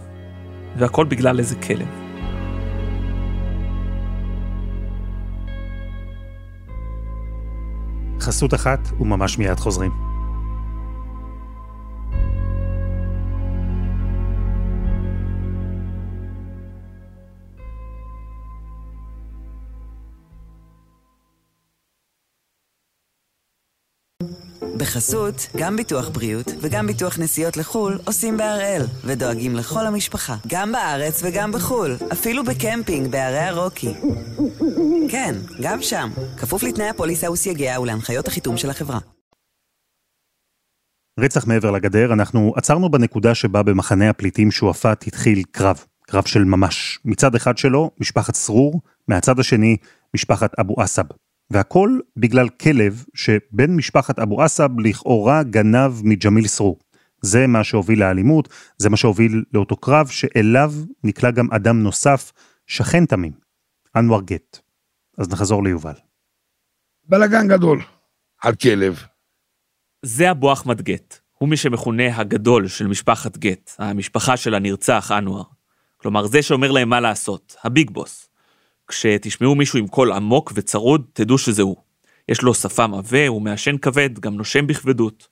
והכל 0.77 1.05
בגלל 1.05 1.39
איזה 1.39 1.55
כלב. 1.55 1.87
חסות 8.19 8.53
אחת 8.53 8.79
וממש 8.99 9.37
מיד 9.37 9.59
חוזרים. 9.59 10.04
בחסות, 24.85 25.47
גם 25.57 25.75
ביטוח 25.75 26.09
בריאות 26.09 26.45
וגם 26.61 26.87
ביטוח 26.87 27.19
נסיעות 27.19 27.57
לחו"ל 27.57 27.99
עושים 28.05 28.37
בהראל, 28.37 28.81
ודואגים 29.05 29.55
לכל 29.55 29.87
המשפחה, 29.87 30.35
גם 30.47 30.71
בארץ 30.71 31.21
וגם 31.23 31.51
בחו"ל, 31.51 31.95
אפילו 32.11 32.43
בקמפינג 32.43 33.11
בערי 33.11 33.39
הרוקי. 33.39 33.93
כן, 35.09 35.35
גם 35.61 35.81
שם, 35.81 36.09
כפוף 36.37 36.63
לתנאי 36.63 36.89
הפוליסה 36.89 37.31
וסייגיה 37.31 37.79
ולהנחיות 37.79 38.27
החיתום 38.27 38.57
של 38.57 38.69
החברה. 38.69 38.99
רצח 41.19 41.47
מעבר 41.47 41.71
לגדר, 41.71 42.13
אנחנו 42.13 42.53
עצרנו 42.55 42.89
בנקודה 42.89 43.35
שבה 43.35 43.63
במחנה 43.63 44.09
הפליטים 44.09 44.51
שועפאט 44.51 45.07
התחיל 45.07 45.43
קרב, 45.51 45.85
קרב 46.07 46.25
של 46.25 46.43
ממש. 46.43 46.99
מצד 47.05 47.35
אחד 47.35 47.57
שלו, 47.57 47.91
משפחת 47.99 48.35
סרור, 48.35 48.81
מהצד 49.07 49.39
השני, 49.39 49.77
משפחת 50.15 50.59
אבו 50.59 50.81
עסב. 50.81 51.05
והכל 51.49 51.99
בגלל 52.17 52.49
כלב 52.49 53.05
שבן 53.13 53.75
משפחת 53.75 54.19
אבו 54.19 54.41
עסב 54.41 54.69
לכאורה 54.79 55.43
גנב 55.43 55.91
מג'מיל 56.03 56.47
סרור. 56.47 56.79
זה 57.21 57.47
מה 57.47 57.63
שהוביל 57.63 57.99
לאלימות, 57.99 58.49
זה 58.77 58.89
מה 58.89 58.97
שהוביל 58.97 59.43
לאותו 59.53 59.75
קרב 59.75 60.07
שאליו 60.07 60.73
נקלע 61.03 61.31
גם 61.31 61.47
אדם 61.51 61.83
נוסף, 61.83 62.31
שכן 62.67 63.05
תמים, 63.05 63.31
אנואר 63.95 64.21
גט. 64.21 64.59
אז 65.17 65.29
נחזור 65.29 65.63
ליובל. 65.63 65.93
בלאגן 67.05 67.47
גדול 67.47 67.81
על 68.41 68.55
כלב. 68.55 69.03
זה 70.05 70.31
אבו 70.31 70.53
אחמד 70.53 70.81
גט. 70.81 71.19
הוא 71.37 71.49
מי 71.49 71.57
שמכונה 71.57 72.17
הגדול 72.17 72.67
של 72.67 72.87
משפחת 72.87 73.37
גט, 73.37 73.71
המשפחה 73.79 74.37
של 74.37 74.55
הנרצח 74.55 75.11
אנואר. 75.17 75.43
כלומר, 75.97 76.27
זה 76.27 76.41
שאומר 76.41 76.71
להם 76.71 76.89
מה 76.89 76.99
לעשות, 76.99 77.55
הביג 77.63 77.91
בוס. 77.91 78.29
כשתשמעו 78.87 79.55
מישהו 79.55 79.79
עם 79.79 79.87
קול 79.87 80.11
עמוק 80.11 80.51
וצרוד, 80.55 81.05
תדעו 81.13 81.37
שזה 81.37 81.61
הוא. 81.61 81.75
יש 82.29 82.41
לו 82.41 82.53
שפם 82.53 82.93
עבה, 82.93 83.27
הוא 83.27 83.41
מעשן 83.41 83.77
כבד, 83.77 84.19
גם 84.19 84.35
נושם 84.35 84.67
בכבדות. 84.67 85.27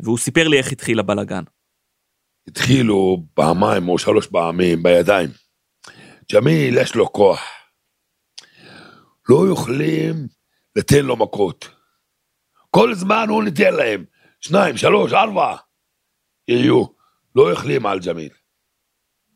והוא 0.00 0.18
סיפר 0.18 0.48
לי 0.48 0.58
איך 0.58 0.72
התחיל 0.72 0.98
הבלגן. 0.98 1.42
התחילו 2.48 3.24
פעמיים 3.34 3.88
או 3.88 3.98
שלוש 3.98 4.26
פעמים 4.26 4.82
בידיים. 4.82 5.30
ג'מיל 6.32 6.78
יש 6.78 6.94
לו 6.94 7.12
כוח. 7.12 7.40
לא 9.28 9.44
יכולים 9.52 10.14
לתת 10.76 11.00
לו 11.02 11.16
מכות. 11.16 11.68
כל 12.70 12.94
זמן 12.94 13.26
הוא 13.28 13.44
ניתן 13.44 13.74
להם. 13.74 14.04
שניים, 14.40 14.76
שלוש, 14.76 15.12
ארבע. 15.12 15.56
יהיו. 16.48 16.84
לא 17.36 17.52
יכולים 17.52 17.86
על 17.86 17.98
ג'מיל. 18.00 18.41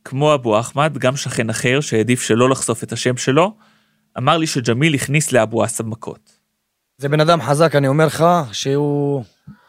כמו 0.09 0.35
אבו 0.35 0.61
אחמד, 0.61 0.99
גם 0.99 1.17
שכן 1.17 1.51
אחר 1.51 1.81
שהעדיף 1.81 2.23
שלא 2.23 2.51
לחשוף 2.51 2.83
את 2.83 2.93
השם 2.93 3.17
שלו, 3.17 3.55
אמר 4.19 4.37
לי 4.37 4.47
שג'מיל 4.47 4.95
הכניס 4.95 5.33
לאבו 5.33 5.63
עסב 5.63 5.87
מכות. 5.87 6.31
זה 6.99 7.09
בן 7.09 7.21
אדם 7.21 7.41
חזק, 7.41 7.75
אני 7.77 7.89
אומר 7.89 8.07
לך, 8.07 8.25
שהוא 8.53 9.25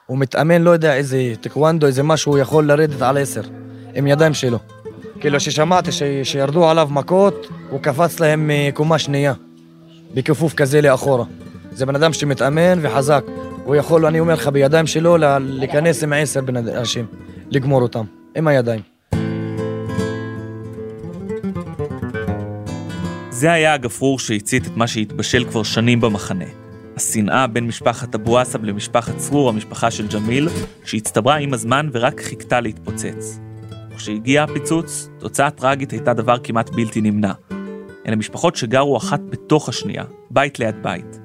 הוא 0.05 0.17
מתאמן, 0.17 0.61
לא 0.61 0.69
יודע, 0.69 0.95
איזה 0.95 1.33
טקוונדו, 1.41 1.87
איזה 1.87 2.03
משהו, 2.03 2.31
הוא 2.31 2.39
יכול 2.39 2.67
לרדת 2.67 3.01
על 3.01 3.17
עשר, 3.17 3.41
עם 3.95 4.07
ידיים 4.07 4.33
שלו. 4.33 4.59
כאילו, 5.19 5.39
ששמעתי 5.39 5.91
ש... 5.91 6.03
שירדו 6.23 6.69
עליו 6.69 6.87
מכות, 6.91 7.47
הוא 7.69 7.81
קפץ 7.81 8.19
להם 8.19 8.51
מקומה 8.53 8.99
שנייה. 8.99 9.33
בכיפוף 10.13 10.53
כזה 10.53 10.81
לאחורה. 10.81 11.25
זה 11.71 11.85
בן 11.85 11.95
אדם 11.95 12.13
שמתאמן 12.13 12.79
וחזק. 12.81 13.23
הוא 13.63 13.75
יכול, 13.75 14.05
אני 14.05 14.19
אומר 14.19 14.33
לך, 14.33 14.47
בידיים 14.47 14.87
שלו 14.87 15.17
להיכנס 15.39 16.03
עם 16.03 16.13
עשר 16.13 16.39
אנשים, 16.77 17.05
לגמור 17.49 17.81
אותם, 17.81 18.05
עם 18.35 18.47
הידיים. 18.47 18.96
זה 23.37 23.51
היה 23.51 23.73
הגפרור 23.73 24.19
שהצית 24.19 24.67
את 24.67 24.77
מה 24.77 24.87
שהתבשל 24.87 25.43
כבר 25.43 25.63
שנים 25.63 26.01
במחנה. 26.01 26.45
השנאה 26.95 27.47
בין 27.47 27.67
משפחת 27.67 28.15
אבו 28.15 28.39
עסב 28.39 28.63
למשפחת 28.63 29.17
צרור, 29.17 29.49
המשפחה 29.49 29.91
של 29.91 30.07
ג'מיל, 30.07 30.49
שהצטברה 30.85 31.35
עם 31.35 31.53
הזמן 31.53 31.89
ורק 31.91 32.21
חיכתה 32.21 32.59
להתפוצץ. 32.59 33.39
וכשהגיע 33.91 34.43
הפיצוץ, 34.43 35.09
תוצאה 35.19 35.49
טרגית 35.49 35.91
הייתה 35.91 36.13
דבר 36.13 36.37
כמעט 36.43 36.69
בלתי 36.69 37.01
נמנע. 37.01 37.31
אלה 38.07 38.15
משפחות 38.15 38.55
שגרו 38.55 38.97
אחת 38.97 39.19
בתוך 39.29 39.69
השנייה, 39.69 40.03
בית 40.31 40.59
ליד 40.59 40.75
בית. 40.83 41.19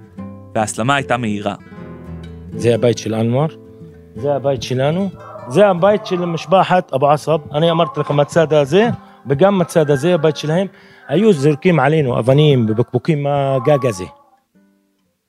וההסלמה 0.54 0.94
הייתה 0.94 1.16
מהירה. 1.16 1.54
זה 2.56 2.74
הבית 2.74 2.98
של 2.98 3.14
אנואר, 3.14 3.46
זה 4.16 4.34
הבית 4.34 4.62
שלנו, 4.62 5.10
זה 5.48 5.66
הבית 5.68 6.06
של 6.06 6.24
משפחת 6.24 6.92
אבו 6.92 7.10
עסב. 7.10 7.38
אני 7.52 7.70
אמרתי 7.70 8.00
לך 8.00 8.10
מהצד 8.10 8.52
הזה, 8.52 8.88
וגם 9.30 9.58
מהצד 9.58 9.90
הזה, 9.90 10.14
הבית 10.14 10.36
שלהם, 10.36 10.66
היו 11.08 11.32
זורקים 11.32 11.80
עלינו 11.80 12.18
אבנים 12.18 12.58
ובקבוקים 12.68 13.22
מהגג 13.22 13.86
הזה. 13.86 14.04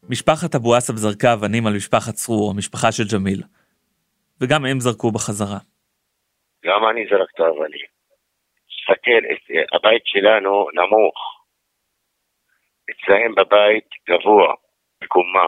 משפחת 0.10 0.56
אבו 0.56 0.76
עסב 0.76 0.96
זרקה 0.96 1.34
אבנים 1.34 1.68
על 1.68 1.74
משפחת 1.76 2.14
צרור, 2.14 2.52
המשפחה 2.52 2.92
של 2.92 3.04
ג'מיל. 3.14 3.42
וגם 4.42 4.66
הם 4.66 4.80
זרקו 4.80 5.12
בחזרה. 5.12 5.58
גם 6.66 6.82
אני 6.90 7.02
זרקת 7.10 7.40
אבנים. 7.40 7.88
תסתכל, 8.70 9.22
את- 9.34 9.74
הבית 9.76 10.02
שלנו 10.06 10.68
נמוך. 10.74 11.18
אצלהם 12.92 13.36
בבית 13.36 13.90
גבוה, 14.10 14.54
בקומה. 15.04 15.48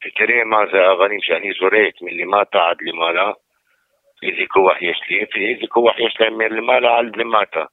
ותראה 0.00 0.44
מה 0.44 0.56
זה 0.72 0.78
האבנים 0.78 1.20
שאני 1.22 1.50
זורק 1.60 1.94
מלמטה 2.02 2.58
עד 2.70 2.76
למעלה, 2.80 3.32
איזה 4.22 4.44
כוח 4.48 4.76
יש 4.88 4.98
לי, 5.10 5.16
ואיזה 5.16 5.66
כוח 5.68 5.94
יש 5.98 6.16
להם 6.20 6.38
מלמעלה 6.38 6.98
עד 6.98 7.16
למטה. 7.16 7.64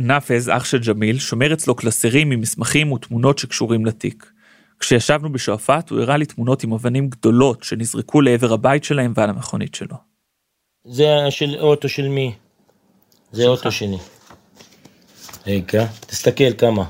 נאפז, 0.00 0.50
אח 0.56 0.64
של 0.64 0.78
ג'מיל, 0.88 1.18
שומר 1.18 1.52
אצלו 1.52 1.74
קלסרים 1.74 2.30
עם 2.30 2.40
מסמכים 2.40 2.92
ותמונות 2.92 3.38
שקשורים 3.38 3.86
לתיק. 3.86 4.32
כשישבנו 4.80 5.32
בשועפאט 5.32 5.90
הוא 5.90 6.00
הראה 6.00 6.16
לי 6.16 6.26
תמונות 6.26 6.64
עם 6.64 6.72
אבנים 6.72 7.08
גדולות 7.08 7.62
שנזרקו 7.62 8.20
לעבר 8.20 8.52
הבית 8.52 8.84
שלהם 8.84 9.12
ועל 9.16 9.30
המכונית 9.30 9.74
שלו. 9.74 9.96
זה 10.84 11.06
של 11.30 11.56
אוטו 11.60 11.88
של 11.88 12.08
מי? 12.08 12.34
זה 13.32 13.46
אוטו 13.46 13.72
שלי. 13.72 13.96
רגע, 15.46 15.84
תסתכל 16.00 16.52
כמה. 16.58 16.84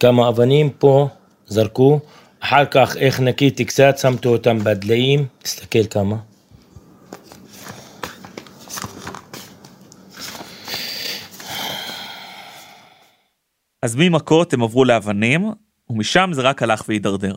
כמה 0.00 0.28
אבנים 0.28 0.70
פה 0.70 1.08
זרקו, 1.46 2.00
אחר 2.40 2.64
כך 2.64 2.96
איך 2.96 3.20
נקיתי 3.20 3.64
קצת, 3.64 3.98
שמתי 3.98 4.28
אותם 4.28 4.58
בדליים, 4.58 5.26
תסתכל 5.42 5.86
כמה. 5.90 6.16
אז 13.82 13.96
ממכות 13.96 14.52
הם 14.52 14.62
עברו 14.62 14.84
לאבנים, 14.84 15.50
ומשם 15.90 16.30
זה 16.32 16.42
רק 16.42 16.62
הלך 16.62 16.84
והידרדר. 16.88 17.34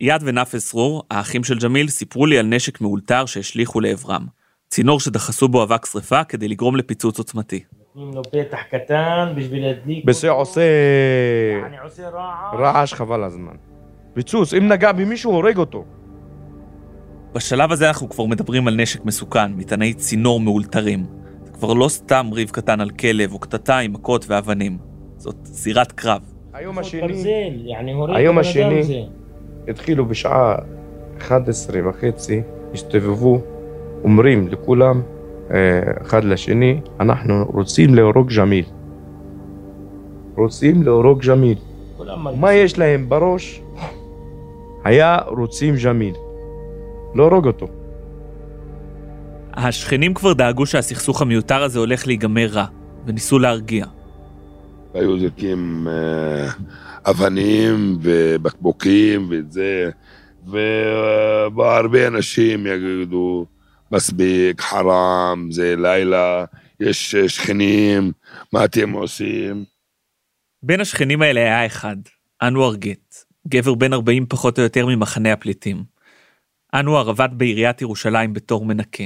איאד 0.00 0.22
ונאפז 0.24 0.62
סרור, 0.62 1.02
האחים 1.10 1.44
של 1.44 1.58
ג'מיל, 1.58 1.88
סיפרו 1.88 2.26
לי 2.26 2.38
על 2.38 2.46
נשק 2.46 2.80
מאולתר 2.80 3.26
שהשליכו 3.26 3.80
לעברם. 3.80 4.26
צינור 4.68 5.00
שדחסו 5.00 5.48
בו 5.48 5.62
אבק 5.62 5.86
שרפה 5.86 6.24
כדי 6.24 6.48
לגרום 6.48 6.76
לפיצוץ 6.76 7.18
עוצמתי. 7.18 7.64
נותנים 7.94 8.14
לו 8.14 8.22
פתח 8.22 8.58
קטן 8.70 9.32
בשביל 9.36 9.66
להדליק. 9.66 10.04
עושה 10.28 10.62
אני 11.66 11.78
עושה 11.78 12.08
רעש. 12.08 12.54
רעש 12.54 12.94
חבל 12.94 13.24
הזמן. 13.24 13.54
פיצוץ, 14.14 14.54
אם 14.54 14.68
נגע 14.68 14.92
במישהו 14.92 15.32
הורג 15.32 15.56
אותו. 15.56 15.84
בשלב 17.32 17.72
הזה 17.72 17.88
אנחנו 17.88 18.08
כבר 18.08 18.24
מדברים 18.24 18.68
על 18.68 18.74
נשק 18.74 19.04
מסוכן, 19.04 19.52
מטעני 19.52 19.94
צינור 19.94 20.40
מאולתרים. 20.40 21.06
זה 21.44 21.52
כבר 21.52 21.72
לא 21.72 21.88
סתם 21.88 22.30
ריב 22.32 22.50
קטן 22.50 22.80
על 22.80 22.90
כלב 22.90 23.32
או 23.32 23.38
קטטה 23.38 23.78
עם 23.78 23.92
מכות 23.92 24.24
ואבנים. 24.28 24.87
זאת 25.18 25.36
זירת 25.42 25.92
קרב. 25.92 26.20
היום 26.52 26.78
השני, 26.78 27.44
היום 28.14 28.38
השני. 28.38 29.08
התחילו 29.68 30.06
בשעה 30.06 30.54
11 31.18 31.80
וחצי, 31.88 32.42
הסתובבו, 32.74 33.40
אומרים 34.04 34.48
לכולם, 34.48 35.02
אה, 35.50 35.80
אחד 36.02 36.24
לשני, 36.24 36.80
אנחנו 37.00 37.44
רוצים 37.52 37.94
להרוג 37.94 38.32
ג'מיל. 38.36 38.64
רוצים 40.36 40.82
להרוג 40.82 41.26
ג'מיל. 41.26 41.58
מה 42.36 42.52
יש 42.54 42.78
להם 42.78 43.08
בראש? 43.08 43.62
היה 44.84 45.18
רוצים 45.26 45.74
ג'מיל. 45.84 46.14
להרוג 47.14 47.46
אותו. 47.46 47.66
השכנים 49.54 50.14
כבר 50.14 50.32
דאגו 50.32 50.66
שהסכסוך 50.66 51.22
המיותר 51.22 51.62
הזה 51.62 51.78
הולך 51.78 52.06
להיגמר 52.06 52.46
רע, 52.46 52.64
וניסו 53.06 53.38
להרגיע. 53.38 53.97
היו 54.94 55.20
זורקים 55.20 55.88
אה, 55.88 56.50
אבנים 57.10 57.98
ובקבוקים 58.02 59.30
ואת 59.30 59.52
זה, 59.52 59.90
והרבה 60.46 62.06
אנשים 62.06 62.66
יגידו, 62.66 63.46
מספיק, 63.92 64.60
חרם, 64.60 65.48
זה 65.50 65.74
לילה, 65.78 66.44
יש 66.80 67.14
אה, 67.14 67.28
שכנים, 67.28 68.12
מה 68.52 68.64
אתם 68.64 68.92
עושים? 68.92 69.64
בין 70.62 70.80
השכנים 70.80 71.22
האלה 71.22 71.40
היה 71.40 71.66
אחד, 71.66 71.96
אנואר 72.42 72.74
גט, 72.74 73.14
גבר 73.48 73.74
בן 73.74 73.92
40 73.92 74.26
פחות 74.26 74.58
או 74.58 74.62
יותר 74.62 74.86
ממחנה 74.86 75.32
הפליטים. 75.32 75.84
אנואר 76.74 77.08
עבד 77.08 77.28
בעיריית 77.32 77.82
ירושלים 77.82 78.32
בתור 78.32 78.66
מנקה. 78.66 79.04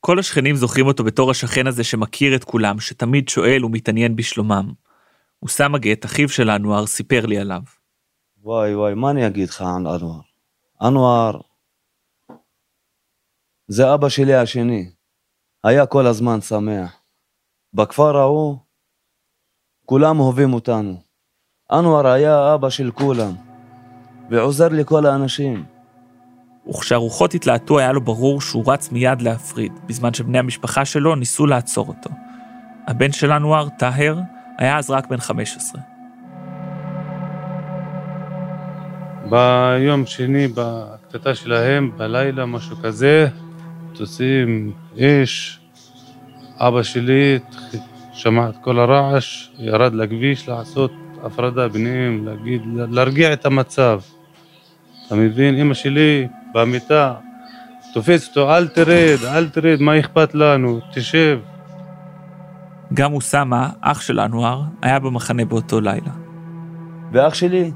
כל 0.00 0.18
השכנים 0.18 0.56
זוכרים 0.56 0.86
אותו 0.86 1.04
בתור 1.04 1.30
השכן 1.30 1.66
הזה 1.66 1.84
שמכיר 1.84 2.36
את 2.36 2.44
כולם, 2.44 2.80
שתמיד 2.80 3.28
שואל 3.28 3.64
ומתעניין 3.64 4.16
בשלומם. 4.16 4.85
אוסאמה 5.42 5.78
גט, 5.78 6.04
אחיו 6.04 6.28
של 6.28 6.50
אנואר, 6.50 6.86
סיפר 6.86 7.26
לי 7.26 7.38
עליו. 7.38 7.62
וואי 8.42 8.74
וואי, 8.74 8.94
מה 8.94 9.10
אני 9.10 9.26
אגיד 9.26 9.48
לך 9.48 9.60
על 9.60 9.66
אנואר? 9.66 10.20
אנואר 10.82 11.40
זה 13.68 13.94
אבא 13.94 14.08
שלי 14.08 14.34
השני. 14.34 14.90
היה 15.64 15.86
כל 15.86 16.06
הזמן 16.06 16.40
שמח. 16.40 17.00
בכפר 17.74 18.16
ההוא 18.16 18.58
כולם 19.84 20.20
אוהבים 20.20 20.52
אותנו. 20.52 21.00
אנואר 21.72 22.06
היה 22.06 22.54
אבא 22.54 22.70
של 22.70 22.90
כולם, 22.90 23.32
ועוזר 24.30 24.68
לכל 24.68 25.06
האנשים. 25.06 25.64
וכשהרוחות 26.68 27.34
התלהטו 27.34 27.78
היה 27.78 27.92
לו 27.92 28.00
ברור 28.00 28.40
שהוא 28.40 28.72
רץ 28.72 28.92
מיד 28.92 29.22
להפריד, 29.22 29.72
בזמן 29.86 30.14
שבני 30.14 30.38
המשפחה 30.38 30.84
שלו 30.84 31.14
ניסו 31.14 31.46
לעצור 31.46 31.88
אותו. 31.88 32.10
הבן 32.86 33.12
של 33.12 33.32
אנואר, 33.32 33.68
טאהר, 33.68 34.18
היה 34.58 34.78
אז 34.78 34.90
רק 34.90 35.06
בן 35.06 35.20
15. 35.20 35.80
ביום 39.30 40.06
שני, 40.06 40.48
בקטטה 40.54 41.34
שלהם, 41.34 41.90
בלילה, 41.96 42.46
משהו 42.46 42.76
כזה, 42.76 43.28
מטוסים, 43.90 44.72
אש. 44.98 45.60
אבא 46.58 46.82
שלי 46.82 47.38
שמע 48.12 48.48
את 48.48 48.54
כל 48.60 48.78
הרעש, 48.78 49.48
ירד 49.58 49.94
לכביש 49.94 50.48
לעשות 50.48 50.92
הפרדה 51.22 51.68
ביניהם, 51.68 52.26
להגיד, 52.26 52.62
להרגיע 52.90 53.32
את 53.32 53.46
המצב. 53.46 54.00
אתה 55.06 55.14
מבין? 55.14 55.58
אמא 55.58 55.74
שלי 55.74 56.28
במיטה, 56.54 57.14
תופס 57.94 58.28
אותו, 58.28 58.56
אל 58.56 58.68
תרד, 58.68 59.18
אל 59.24 59.48
תרד, 59.48 59.80
מה 59.80 60.00
אכפת 60.00 60.34
לנו? 60.34 60.80
תשב. 60.92 61.38
גם 62.94 63.12
אוסאמה, 63.12 63.70
אח 63.80 64.00
של 64.00 64.20
אנואר, 64.20 64.62
היה 64.82 64.98
במחנה 64.98 65.44
באותו 65.44 65.80
לילה. 65.80 66.12
ואח 67.12 67.34
שלי 67.34 67.72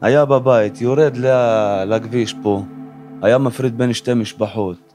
היה 0.00 0.24
בבית, 0.24 0.80
יורד 0.80 1.16
לכביש 1.86 2.34
פה, 2.42 2.62
היה 3.22 3.38
מפריד 3.38 3.78
בין 3.78 3.92
שתי 3.92 4.14
משפחות, 4.14 4.94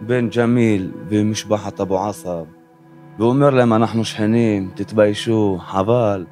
בין 0.00 0.28
ג'מיל 0.36 0.90
ומשפחת 1.08 1.80
אבו 1.80 2.08
עסב, 2.08 2.44
ואומר 3.18 3.50
להם, 3.50 3.72
אנחנו 3.72 4.04
שכנים, 4.04 4.70
תתביישו, 4.74 5.58
חבל. 5.66 6.24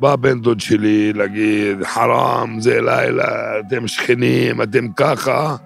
בא 0.00 0.16
בן 0.16 0.40
דוד 0.40 0.60
שלי 0.60 1.12
להגיד, 1.12 1.84
חרם, 1.84 2.56
זה 2.60 2.80
לילה, 2.80 3.60
אתם 3.60 3.86
שכנים, 3.88 4.62
אתם 4.62 4.92
ככה. 4.96 5.56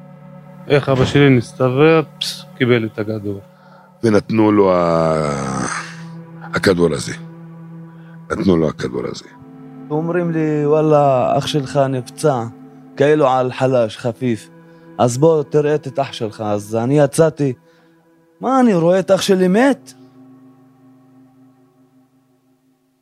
איך 0.68 0.88
אבא 0.88 1.04
שלי 1.04 1.30
נסתובב, 1.30 2.02
פס, 2.18 2.44
קיבל 2.56 2.84
את 2.84 2.98
הכדור. 2.98 3.40
ונתנו 4.04 4.52
לו 4.52 4.74
ה... 4.74 5.82
הכדור 6.42 6.94
הזה. 6.94 7.12
נתנו 8.30 8.56
לו 8.56 8.68
הכדור 8.68 9.02
הזה. 9.06 9.24
אומרים 9.90 10.30
לי, 10.30 10.66
וואלה, 10.66 11.34
אח 11.38 11.46
שלך 11.46 11.76
נפצע, 11.76 12.44
כאילו 12.96 13.28
על 13.28 13.52
חלש, 13.52 13.96
חפיף. 13.96 14.48
אז 14.98 15.18
בוא 15.18 15.42
תראה 15.42 15.74
את 15.74 15.98
אח 15.98 16.12
שלך. 16.12 16.40
אז 16.40 16.76
אני 16.76 16.98
יצאתי, 16.98 17.52
מה, 18.40 18.60
אני 18.60 18.74
רואה 18.74 18.98
את 18.98 19.10
אח 19.10 19.22
שלי 19.22 19.48
מת? 19.48 19.92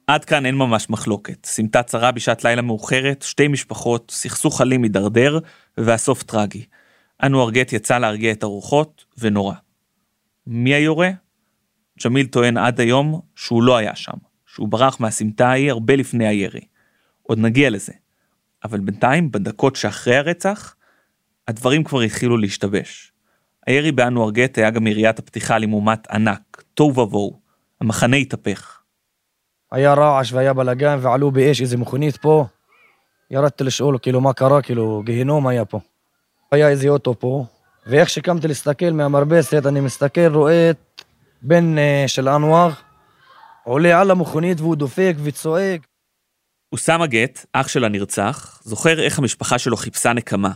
עד 0.06 0.24
כאן 0.24 0.46
אין 0.46 0.54
ממש 0.54 0.90
מחלוקת. 0.90 1.46
סמטה 1.46 1.82
צרה 1.82 2.12
בשעת 2.12 2.44
לילה 2.44 2.62
מאוחרת, 2.62 3.22
שתי 3.22 3.48
משפחות, 3.48 4.10
סכסוך 4.14 4.60
אלים 4.60 4.82
מידרדר, 4.82 5.38
והסוף 5.78 6.22
טרגי. 6.22 6.64
אנואר 7.22 7.50
גט 7.50 7.72
יצא 7.72 7.98
להרגיע 7.98 8.32
את 8.32 8.42
הרוחות, 8.42 9.04
ונורא. 9.18 9.54
מי 10.52 10.74
היורה? 10.74 11.10
ג'מיל 12.04 12.26
טוען 12.26 12.56
עד 12.56 12.80
היום 12.80 13.20
שהוא 13.36 13.62
לא 13.62 13.76
היה 13.76 13.96
שם, 13.96 14.16
שהוא 14.46 14.68
ברח 14.68 15.00
מהסמטה 15.00 15.48
ההיא 15.48 15.70
הרבה 15.70 15.96
לפני 15.96 16.26
הירי. 16.26 16.60
עוד 17.22 17.38
נגיע 17.38 17.70
לזה. 17.70 17.92
אבל 18.64 18.80
בינתיים, 18.80 19.30
בדקות 19.30 19.76
שאחרי 19.76 20.16
הרצח, 20.16 20.74
הדברים 21.48 21.84
כבר 21.84 22.00
התחילו 22.00 22.36
להשתבש. 22.36 23.12
הירי 23.66 23.92
באנואר 23.92 24.30
גט 24.30 24.58
היה 24.58 24.70
גם 24.70 24.86
יריית 24.86 25.18
הפתיחה 25.18 25.58
למהומת 25.58 26.10
ענק, 26.10 26.62
תוהו 26.74 27.00
ובוהו. 27.00 27.40
המחנה 27.80 28.16
התהפך. 28.16 28.80
היה 29.72 29.94
רעש 29.94 30.32
והיה 30.32 30.52
בלאגן 30.52 30.98
ועלו 31.00 31.30
באש 31.30 31.60
איזה 31.60 31.76
מכונית 31.76 32.16
פה. 32.16 32.46
ירדתי 33.30 33.64
לשאול 33.64 33.98
כאילו 34.02 34.20
מה 34.20 34.32
קרה, 34.32 34.62
כאילו 34.62 35.02
גיהינום 35.06 35.46
היה 35.46 35.64
פה. 35.64 35.80
היה 36.52 36.68
איזה 36.68 36.88
אוטו 36.88 37.18
פה, 37.18 37.46
ואיך 37.90 38.10
שקמתי 38.10 38.48
להסתכל 38.48 38.90
מהמרפסת, 38.90 39.66
אני 39.66 39.80
מסתכל, 39.80 40.34
רואה 40.34 40.70
את 40.70 41.02
בן 41.42 41.76
uh, 41.78 42.08
של 42.08 42.28
אנואר, 42.28 42.70
עולה 43.64 44.00
על 44.00 44.10
המכונית 44.10 44.60
והוא 44.60 44.76
דופק 44.76 45.14
וצועק. 45.22 45.86
אוסאמה 46.72 47.06
גט, 47.06 47.46
אח 47.52 47.68
של 47.68 47.84
הנרצח, 47.84 48.62
זוכר 48.64 49.00
איך 49.00 49.18
המשפחה 49.18 49.58
שלו 49.58 49.76
חיפשה 49.76 50.12
נקמה. 50.12 50.52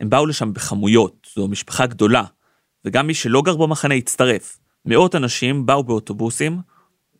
הם 0.00 0.10
באו 0.10 0.26
לשם 0.26 0.52
בכמויות, 0.52 1.26
זו 1.34 1.48
משפחה 1.48 1.86
גדולה, 1.86 2.24
וגם 2.84 3.06
מי 3.06 3.14
שלא 3.14 3.42
גר 3.42 3.56
במחנה 3.56 3.94
הצטרף. 3.94 4.58
מאות 4.84 5.14
אנשים 5.14 5.66
באו 5.66 5.84
באוטובוסים 5.84 6.58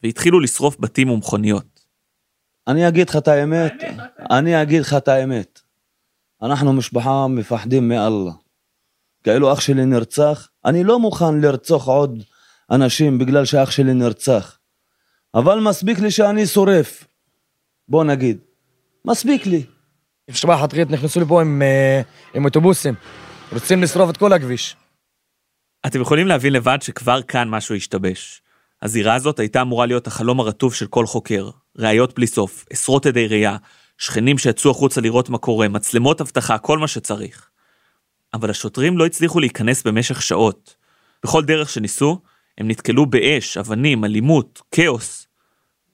והתחילו 0.03 0.41
לשרוף 0.41 0.77
בתים 0.81 1.11
ומכוניות. 1.11 1.81
אני 2.69 2.89
אגיד 2.89 3.09
לך 3.09 3.17
את 3.17 3.29
האמת, 3.29 3.73
אני 4.31 4.63
אגיד 4.63 4.81
לך 4.81 4.95
את 4.95 5.09
האמת. 5.09 5.61
אנחנו 6.43 6.73
משפחה 6.73 7.27
מפחדים 7.29 7.89
מאללה. 7.89 8.33
כאילו 9.27 9.53
אח 9.53 9.61
שלי 9.61 9.85
נרצח, 9.85 10.49
אני 10.65 10.85
לא 10.85 10.99
מוכן 10.99 11.41
לרצוח 11.41 11.87
עוד 11.87 12.23
אנשים 12.71 13.19
בגלל 13.19 13.45
שאח 13.45 13.71
שלי 13.71 13.95
נרצח. 13.95 14.59
אבל 15.35 15.61
מספיק 15.61 15.99
לי 15.99 16.11
שאני 16.11 16.47
שורף. 16.47 17.05
בוא 17.89 18.05
נגיד. 18.05 18.39
מספיק 19.05 19.47
לי. 19.47 19.63
משפחת 20.31 20.75
ריט 20.75 20.91
נכנסו 20.91 21.21
לפה 21.21 21.41
עם, 21.41 21.63
אה, 21.63 22.01
עם 22.35 22.45
אוטובוסים. 22.45 22.95
רוצים 23.53 23.83
לשרוף 23.83 24.11
את 24.11 24.17
כל 24.17 24.33
הכביש. 24.33 24.77
אתם 25.87 26.01
יכולים 26.01 26.27
להבין 26.27 26.53
לבד 26.53 26.79
שכבר 26.81 27.23
כאן 27.23 27.49
משהו 27.49 27.75
השתבש. 27.75 28.43
הזירה 28.83 29.15
הזאת 29.15 29.39
הייתה 29.39 29.63
אמורה 29.63 29.87
להיות 29.87 30.07
החלום 30.07 30.41
הרטוב 30.41 30.75
של 30.75 30.87
כל 30.87 31.07
חוקר. 31.07 31.51
ראיות 31.79 32.15
בלי 32.15 32.27
סוף, 32.27 32.65
עשרות 32.71 33.07
עדי 33.07 33.27
ראייה, 33.27 33.57
שכנים 33.99 34.39
שיצאו 34.39 34.71
החוצה 34.71 35.01
לראות 35.01 35.29
מה 35.29 35.39
קורה, 35.39 35.69
מצלמות 35.69 36.21
אבטחה, 36.21 36.59
כל 36.59 36.79
מה 36.79 36.89
שצריך. 36.89 37.51
אבל 38.37 38.51
השוטרים 38.51 38.99
לא 38.99 39.07
הצליחו 39.07 39.41
להיכנס 39.41 39.83
במשך 39.83 40.23
שעות. 40.23 40.77
בכל 41.25 41.45
דרך 41.45 41.71
שניסו, 41.71 42.21
הם 42.59 42.69
נתקלו 42.69 43.07
באש, 43.07 43.57
אבנים, 43.57 44.05
אלימות, 44.05 44.63
כאוס. 44.71 45.27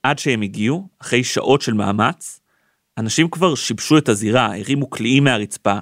עד 0.03 0.19
שהם 0.19 0.43
הגיעו, 0.43 0.89
אחרי 0.99 1.25
שעות 1.25 1.63
של 1.63 1.73
מאמץ, 1.73 2.41
אנשים 2.99 3.29
כבר 3.29 3.55
שיבשו 3.55 3.99
את 3.99 4.09
הזירה, 4.09 4.57
הרימו 4.59 4.91
קליעים 4.91 5.25
מהרצפה, 5.25 5.79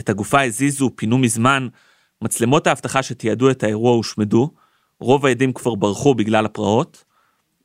את 0.00 0.08
הגופה 0.08 0.42
הזיזו, 0.42 0.90
פינו 0.96 1.18
מזמן, 1.18 1.68
מצלמות 2.22 2.66
האבטחה 2.66 3.02
שתיעדו 3.02 3.50
את 3.50 3.62
האירוע 3.62 3.92
הושמדו, 3.92 4.50
רוב 5.00 5.26
העדים 5.26 5.52
כבר 5.52 5.74
ברחו 5.74 6.14
בגלל 6.14 6.46
הפרעות, 6.46 7.04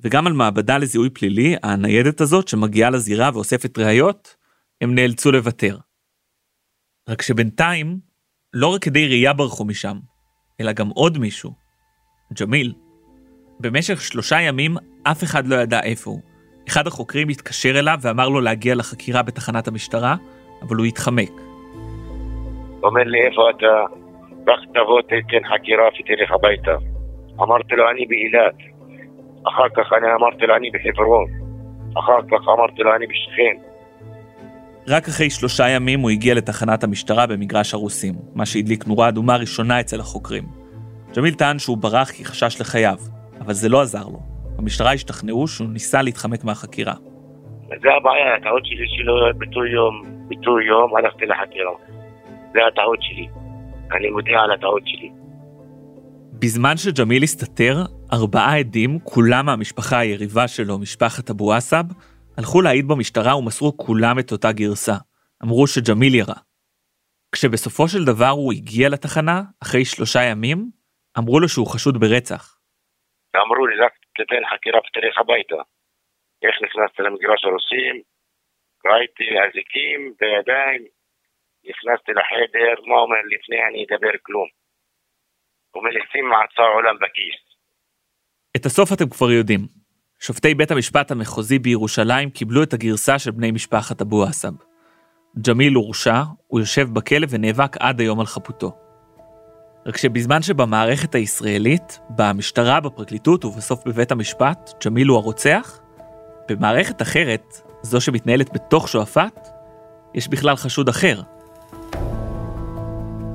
וגם 0.02 0.28
על 0.28 0.34
מעבדה 0.34 0.78
לזיהוי 0.78 1.10
פלילי, 1.10 1.56
הניידת 1.64 2.22
הזאת 2.22 2.48
שמגיעה 2.48 2.90
לזירה 2.90 3.30
ואוספת 3.34 3.78
ראיות, 3.78 4.36
הם 4.82 4.96
נאלצו 4.96 5.32
לוותר. 5.32 5.78
רק 7.10 7.22
שבינתיים, 7.22 8.00
לא 8.58 8.68
רק 8.68 8.82
כדי 8.82 9.08
ראייה 9.08 9.34
ברחו 9.34 9.66
משם, 9.66 9.98
אלא 10.62 10.72
גם 10.72 10.90
עוד 10.90 11.18
מישהו, 11.18 11.52
ג'מיל. 12.42 12.74
במשך 13.60 14.02
שלושה 14.02 14.42
ימים 14.42 14.76
אף 15.04 15.24
אחד 15.24 15.48
לא 15.48 15.56
ידע 15.56 15.80
איפה 15.84 16.12
הוא. 16.12 16.20
אחד 16.68 16.88
החוקרים 16.88 17.30
התקשר 17.30 17.80
אליו 17.80 17.98
ואמר 18.02 18.30
לו 18.30 18.42
להגיע 18.42 18.76
לחקירה 18.76 19.24
בתחנת 19.24 19.68
המשטרה, 19.68 20.16
אבל 20.62 20.76
הוא 20.76 20.86
התחמק. 20.86 21.32
אומר 22.84 23.04
לי 23.04 23.22
איפה 23.28 23.50
אתה? 23.50 23.84
רק 24.48 24.60
תבוא 24.74 25.02
תתן 25.02 25.48
חקירה 25.54 25.88
ותלך 25.88 26.32
הביתה. 26.32 26.76
אמרתי 27.42 27.76
לו 27.76 27.90
אני 27.90 28.06
באילת. 28.06 28.58
אחר 29.48 29.70
כך 29.76 29.94
אני 29.94 30.14
אמרתי 30.14 30.46
לו 30.46 30.56
אני 30.56 30.72
בחברון. 30.72 31.28
אחר 32.00 32.22
כך 32.32 32.48
אמרתי 32.48 32.82
לו 32.84 32.96
אני 32.96 33.08
בשכם. 33.08 33.75
רק 34.88 35.08
אחרי 35.08 35.30
שלושה 35.30 35.70
ימים 35.70 36.00
הוא 36.00 36.10
הגיע 36.10 36.34
לתחנת 36.34 36.84
המשטרה 36.84 37.28
במגרש 37.28 37.74
הרוסים, 37.74 38.14
מה 38.36 38.46
שהדליק 38.46 38.88
נורה 38.88 39.10
אדומה 39.10 39.36
ראשונה 39.36 39.80
אצל 39.80 40.00
החוקרים. 40.00 40.44
ג'מיל 41.18 41.34
טען 41.34 41.60
שהוא 41.60 41.78
ברח 41.78 42.12
כי 42.12 42.26
חשש 42.26 42.62
לחייו, 42.62 42.98
אבל 43.42 43.54
זה 43.54 43.70
לא 43.70 43.82
עזר 43.82 44.04
לו. 44.08 44.20
המשטרה 44.58 44.94
השתכנעו 44.94 45.48
שהוא 45.48 45.70
ניסה 45.70 46.02
להתחמק 46.02 46.44
מהחקירה. 46.44 46.94
זה 47.68 47.90
הבעיה, 47.98 48.36
הטעות 48.38 48.66
שלי 48.66 48.86
שלא 48.98 49.14
באותו 49.38 49.66
יום, 49.66 50.04
באותו 50.28 50.60
יום 50.60 50.96
הלכתי 50.96 51.26
לחקירה. 51.26 51.72
זה 52.54 52.60
הטעות 52.68 53.00
שלי. 53.02 53.28
אני 53.98 54.10
מודיע 54.10 54.40
על 54.40 54.52
הטעות 54.52 54.82
שלי. 54.86 55.10
בזמן 56.42 56.78
שג'מיל 56.78 57.24
הסתתר, 57.24 57.76
ארבעה 58.14 58.58
עדים, 58.58 59.00
כולם 59.04 59.46
מהמשפחה 59.46 60.00
היריבה 60.00 60.48
שלו, 60.48 60.80
משפחת 60.80 61.30
אבו 61.30 61.54
עסב, 61.54 61.84
הלכו 62.38 62.62
להעיד 62.62 62.86
במשטרה 62.88 63.38
ומסרו 63.38 63.78
כולם 63.78 64.16
את 64.20 64.32
אותה 64.32 64.52
גרסה. 64.52 64.98
אמרו 65.44 65.68
שג'מיל 65.68 66.16
ירה. 66.16 66.40
כשבסופו 67.36 67.88
של 67.88 68.04
דבר 68.12 68.34
הוא 68.42 68.54
הגיע 68.54 68.90
לתחנה, 68.90 69.38
אחרי 69.64 69.86
שלושה 69.86 70.22
ימים, 70.32 70.60
אמרו 71.20 71.40
לו 71.40 71.48
שהוא 71.50 71.68
חשוד 71.74 71.96
ברצח. 72.00 72.44
אמרו 73.36 73.68
לי, 73.68 73.76
רק 73.86 73.94
תתן 74.18 74.44
חקירה 74.50 74.80
ותלך 74.80 75.18
הביתה. 75.20 75.62
איך 76.44 76.56
נכנסת 76.64 77.00
למגרש 77.00 77.42
הרוסים? 77.46 77.96
ראיתי 78.86 79.28
אזיקים 79.44 80.00
בידיים, 80.20 80.82
נכנסתי 81.70 82.12
לחדר, 82.20 82.74
מה 82.88 82.98
אומר 83.04 83.22
לפני 83.34 83.60
אני 83.68 83.86
אדבר 83.86 84.16
כלום. 84.26 84.48
אומר 85.76 85.90
לי, 85.90 86.00
שים 86.12 86.26
מעצר 86.30 86.70
עולם 86.76 86.96
בכיס. 86.96 87.40
את 88.58 88.66
הסוף 88.66 88.90
אתם 88.94 89.10
כבר 89.10 89.32
יודעים. 89.32 89.85
שופטי 90.20 90.56
בית 90.56 90.72
המשפט 90.72 91.12
המחוזי 91.12 91.60
בירושלים 91.60 92.30
קיבלו 92.30 92.64
את 92.64 92.74
הגרסה 92.74 93.20
של 93.20 93.32
בני 93.32 93.52
משפחת 93.52 94.02
אבו 94.02 94.24
עסב. 94.24 94.52
ג'מיל 95.48 95.74
הורשע, 95.74 96.22
הוא 96.48 96.60
יושב 96.60 96.94
בכלא 96.94 97.28
ונאבק 97.30 97.78
עד 97.80 98.00
היום 98.00 98.20
על 98.20 98.26
חפותו. 98.26 98.76
רק 99.86 99.98
שבזמן 99.98 100.42
שבמערכת 100.42 101.16
הישראלית, 101.16 102.00
במשטרה, 102.10 102.80
בפרקליטות 102.80 103.46
ובסוף 103.46 103.84
בבית 103.86 104.12
המשפט, 104.12 104.86
ג'מיל 104.86 105.08
הוא 105.08 105.18
הרוצח, 105.18 105.80
במערכת 106.50 107.02
אחרת, 107.02 107.62
זו 107.82 108.02
שמתנהלת 108.02 108.54
בתוך 108.54 108.88
שועפאט, 108.88 109.48
יש 110.14 110.28
בכלל 110.28 110.56
חשוד 110.56 110.90
אחר. 110.90 111.22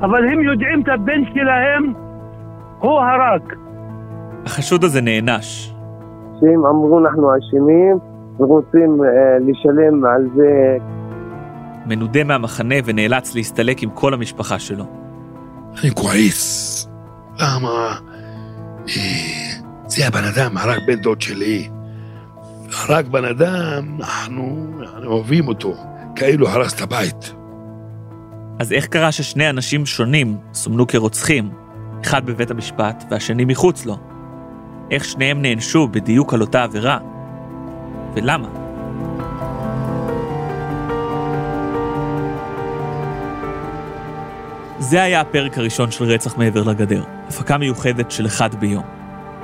אבל 0.01 0.29
הם 0.29 0.43
יודעים 0.43 0.83
את 0.83 0.89
הבן 0.89 1.25
שלהם, 1.35 1.95
הוא 2.79 3.01
הרג. 3.01 3.53
החשוד 4.47 4.85
הזה 4.85 5.01
נענש. 5.01 5.80
שהם 6.41 6.67
אמרו 6.67 6.99
אנחנו 6.99 7.31
אשמים 7.39 7.99
ורוצים 8.39 9.05
אה, 9.05 9.39
לשלם 9.39 10.05
על 10.05 10.29
זה. 10.37 10.77
מנודה 11.87 12.25
מהמחנה 12.25 12.75
ונאלץ 12.85 13.35
להסתלק 13.35 13.83
עם 13.83 13.91
כל 13.91 14.15
המשפחה 14.15 14.59
שלו. 14.59 14.85
אני 15.83 15.91
כועס. 15.91 16.89
למה? 17.39 17.95
אה, 18.89 19.61
זה 19.87 20.07
הבן 20.07 20.25
אדם, 20.35 20.57
הרג 20.57 20.79
בן 20.87 20.97
דוד 20.97 21.21
שלי. 21.21 21.69
הרג 22.73 23.07
בן 23.09 23.25
אדם, 23.25 23.97
אנחנו, 24.01 24.67
אנחנו 24.81 25.07
אוהבים 25.07 25.49
אותו. 25.49 25.75
כאילו 26.17 26.49
הרס 26.49 26.75
את 26.75 26.81
הבית. 26.81 27.35
אז 28.59 28.73
איך 28.73 28.87
קרה 28.87 29.13
ששני 29.13 29.51
אנשים 29.51 29.87
שונים 29.87 30.37
סומנו 30.55 30.87
כרוצחים, 30.87 31.51
אחד 32.05 32.27
בבית 32.27 32.51
המשפט 32.51 33.05
והשני 33.11 33.45
מחוץ 33.45 33.87
לו? 33.87 34.10
איך 34.91 35.05
שניהם 35.05 35.43
נענשו 35.43 35.89
בדיוק 35.89 36.35
על 36.35 36.41
אותה 36.41 36.63
עבירה? 36.63 36.99
ולמה? 38.15 38.49
זה 44.79 45.03
היה 45.03 45.21
הפרק 45.21 45.59
הראשון 45.59 45.91
של 45.91 46.05
רצח 46.05 46.37
מעבר 46.37 46.63
לגדר, 46.63 47.03
הפקה 47.29 47.59
מיוחדת 47.59 48.11
של 48.11 48.27
אחד 48.27 48.55
ביום. 48.55 48.85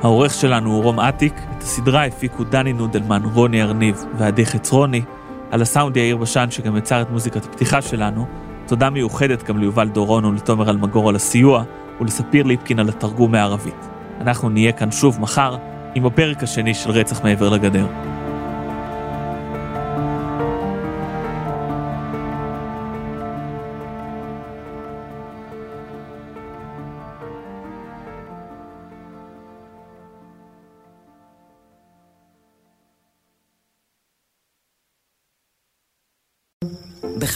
העורך 0.03 0.35
שלנו 0.35 0.73
הוא 0.73 0.83
רום 0.83 1.01
אטיק, 1.01 1.35
את 1.59 1.63
הסדרה 1.63 2.07
הפיקו 2.07 2.45
דני 2.45 2.73
נודלמן, 2.73 3.23
רוני 3.25 3.63
ארניב 3.63 4.05
ועדי 4.19 4.47
חצרוני, 4.47 5.03
על 5.51 5.63
הסאונד 5.63 5.97
יאיר 5.97 6.17
בשן 6.17 6.51
שגם 6.51 6.77
יצר 6.77 7.03
את 7.03 7.11
מוזיקת 7.11 7.45
הפתיחה 7.45 7.83
שלנו. 7.83 8.27
תודה 8.67 8.91
מיוחדת 8.91 9.43
גם 9.43 9.59
ליובל 9.59 9.89
דורון 9.89 10.25
ולתומר 10.25 10.71
אלמגור 10.71 11.09
על 11.09 11.17
הסיוע, 11.17 11.65
ולספיר 12.01 12.45
ליפקין 12.45 12.79
על 12.79 12.89
התרגום 12.89 13.33
מערבית. 13.33 13.96
אנחנו 14.21 14.49
נהיה 14.49 14.73
כאן 14.73 14.91
שוב 14.91 15.21
מחר 15.21 15.57
עם 15.95 16.07
הפרק 16.07 16.43
השני 16.43 16.75
של 16.75 16.91
רצח 16.91 17.25
מעבר 17.25 17.49
לגדר. 17.49 17.87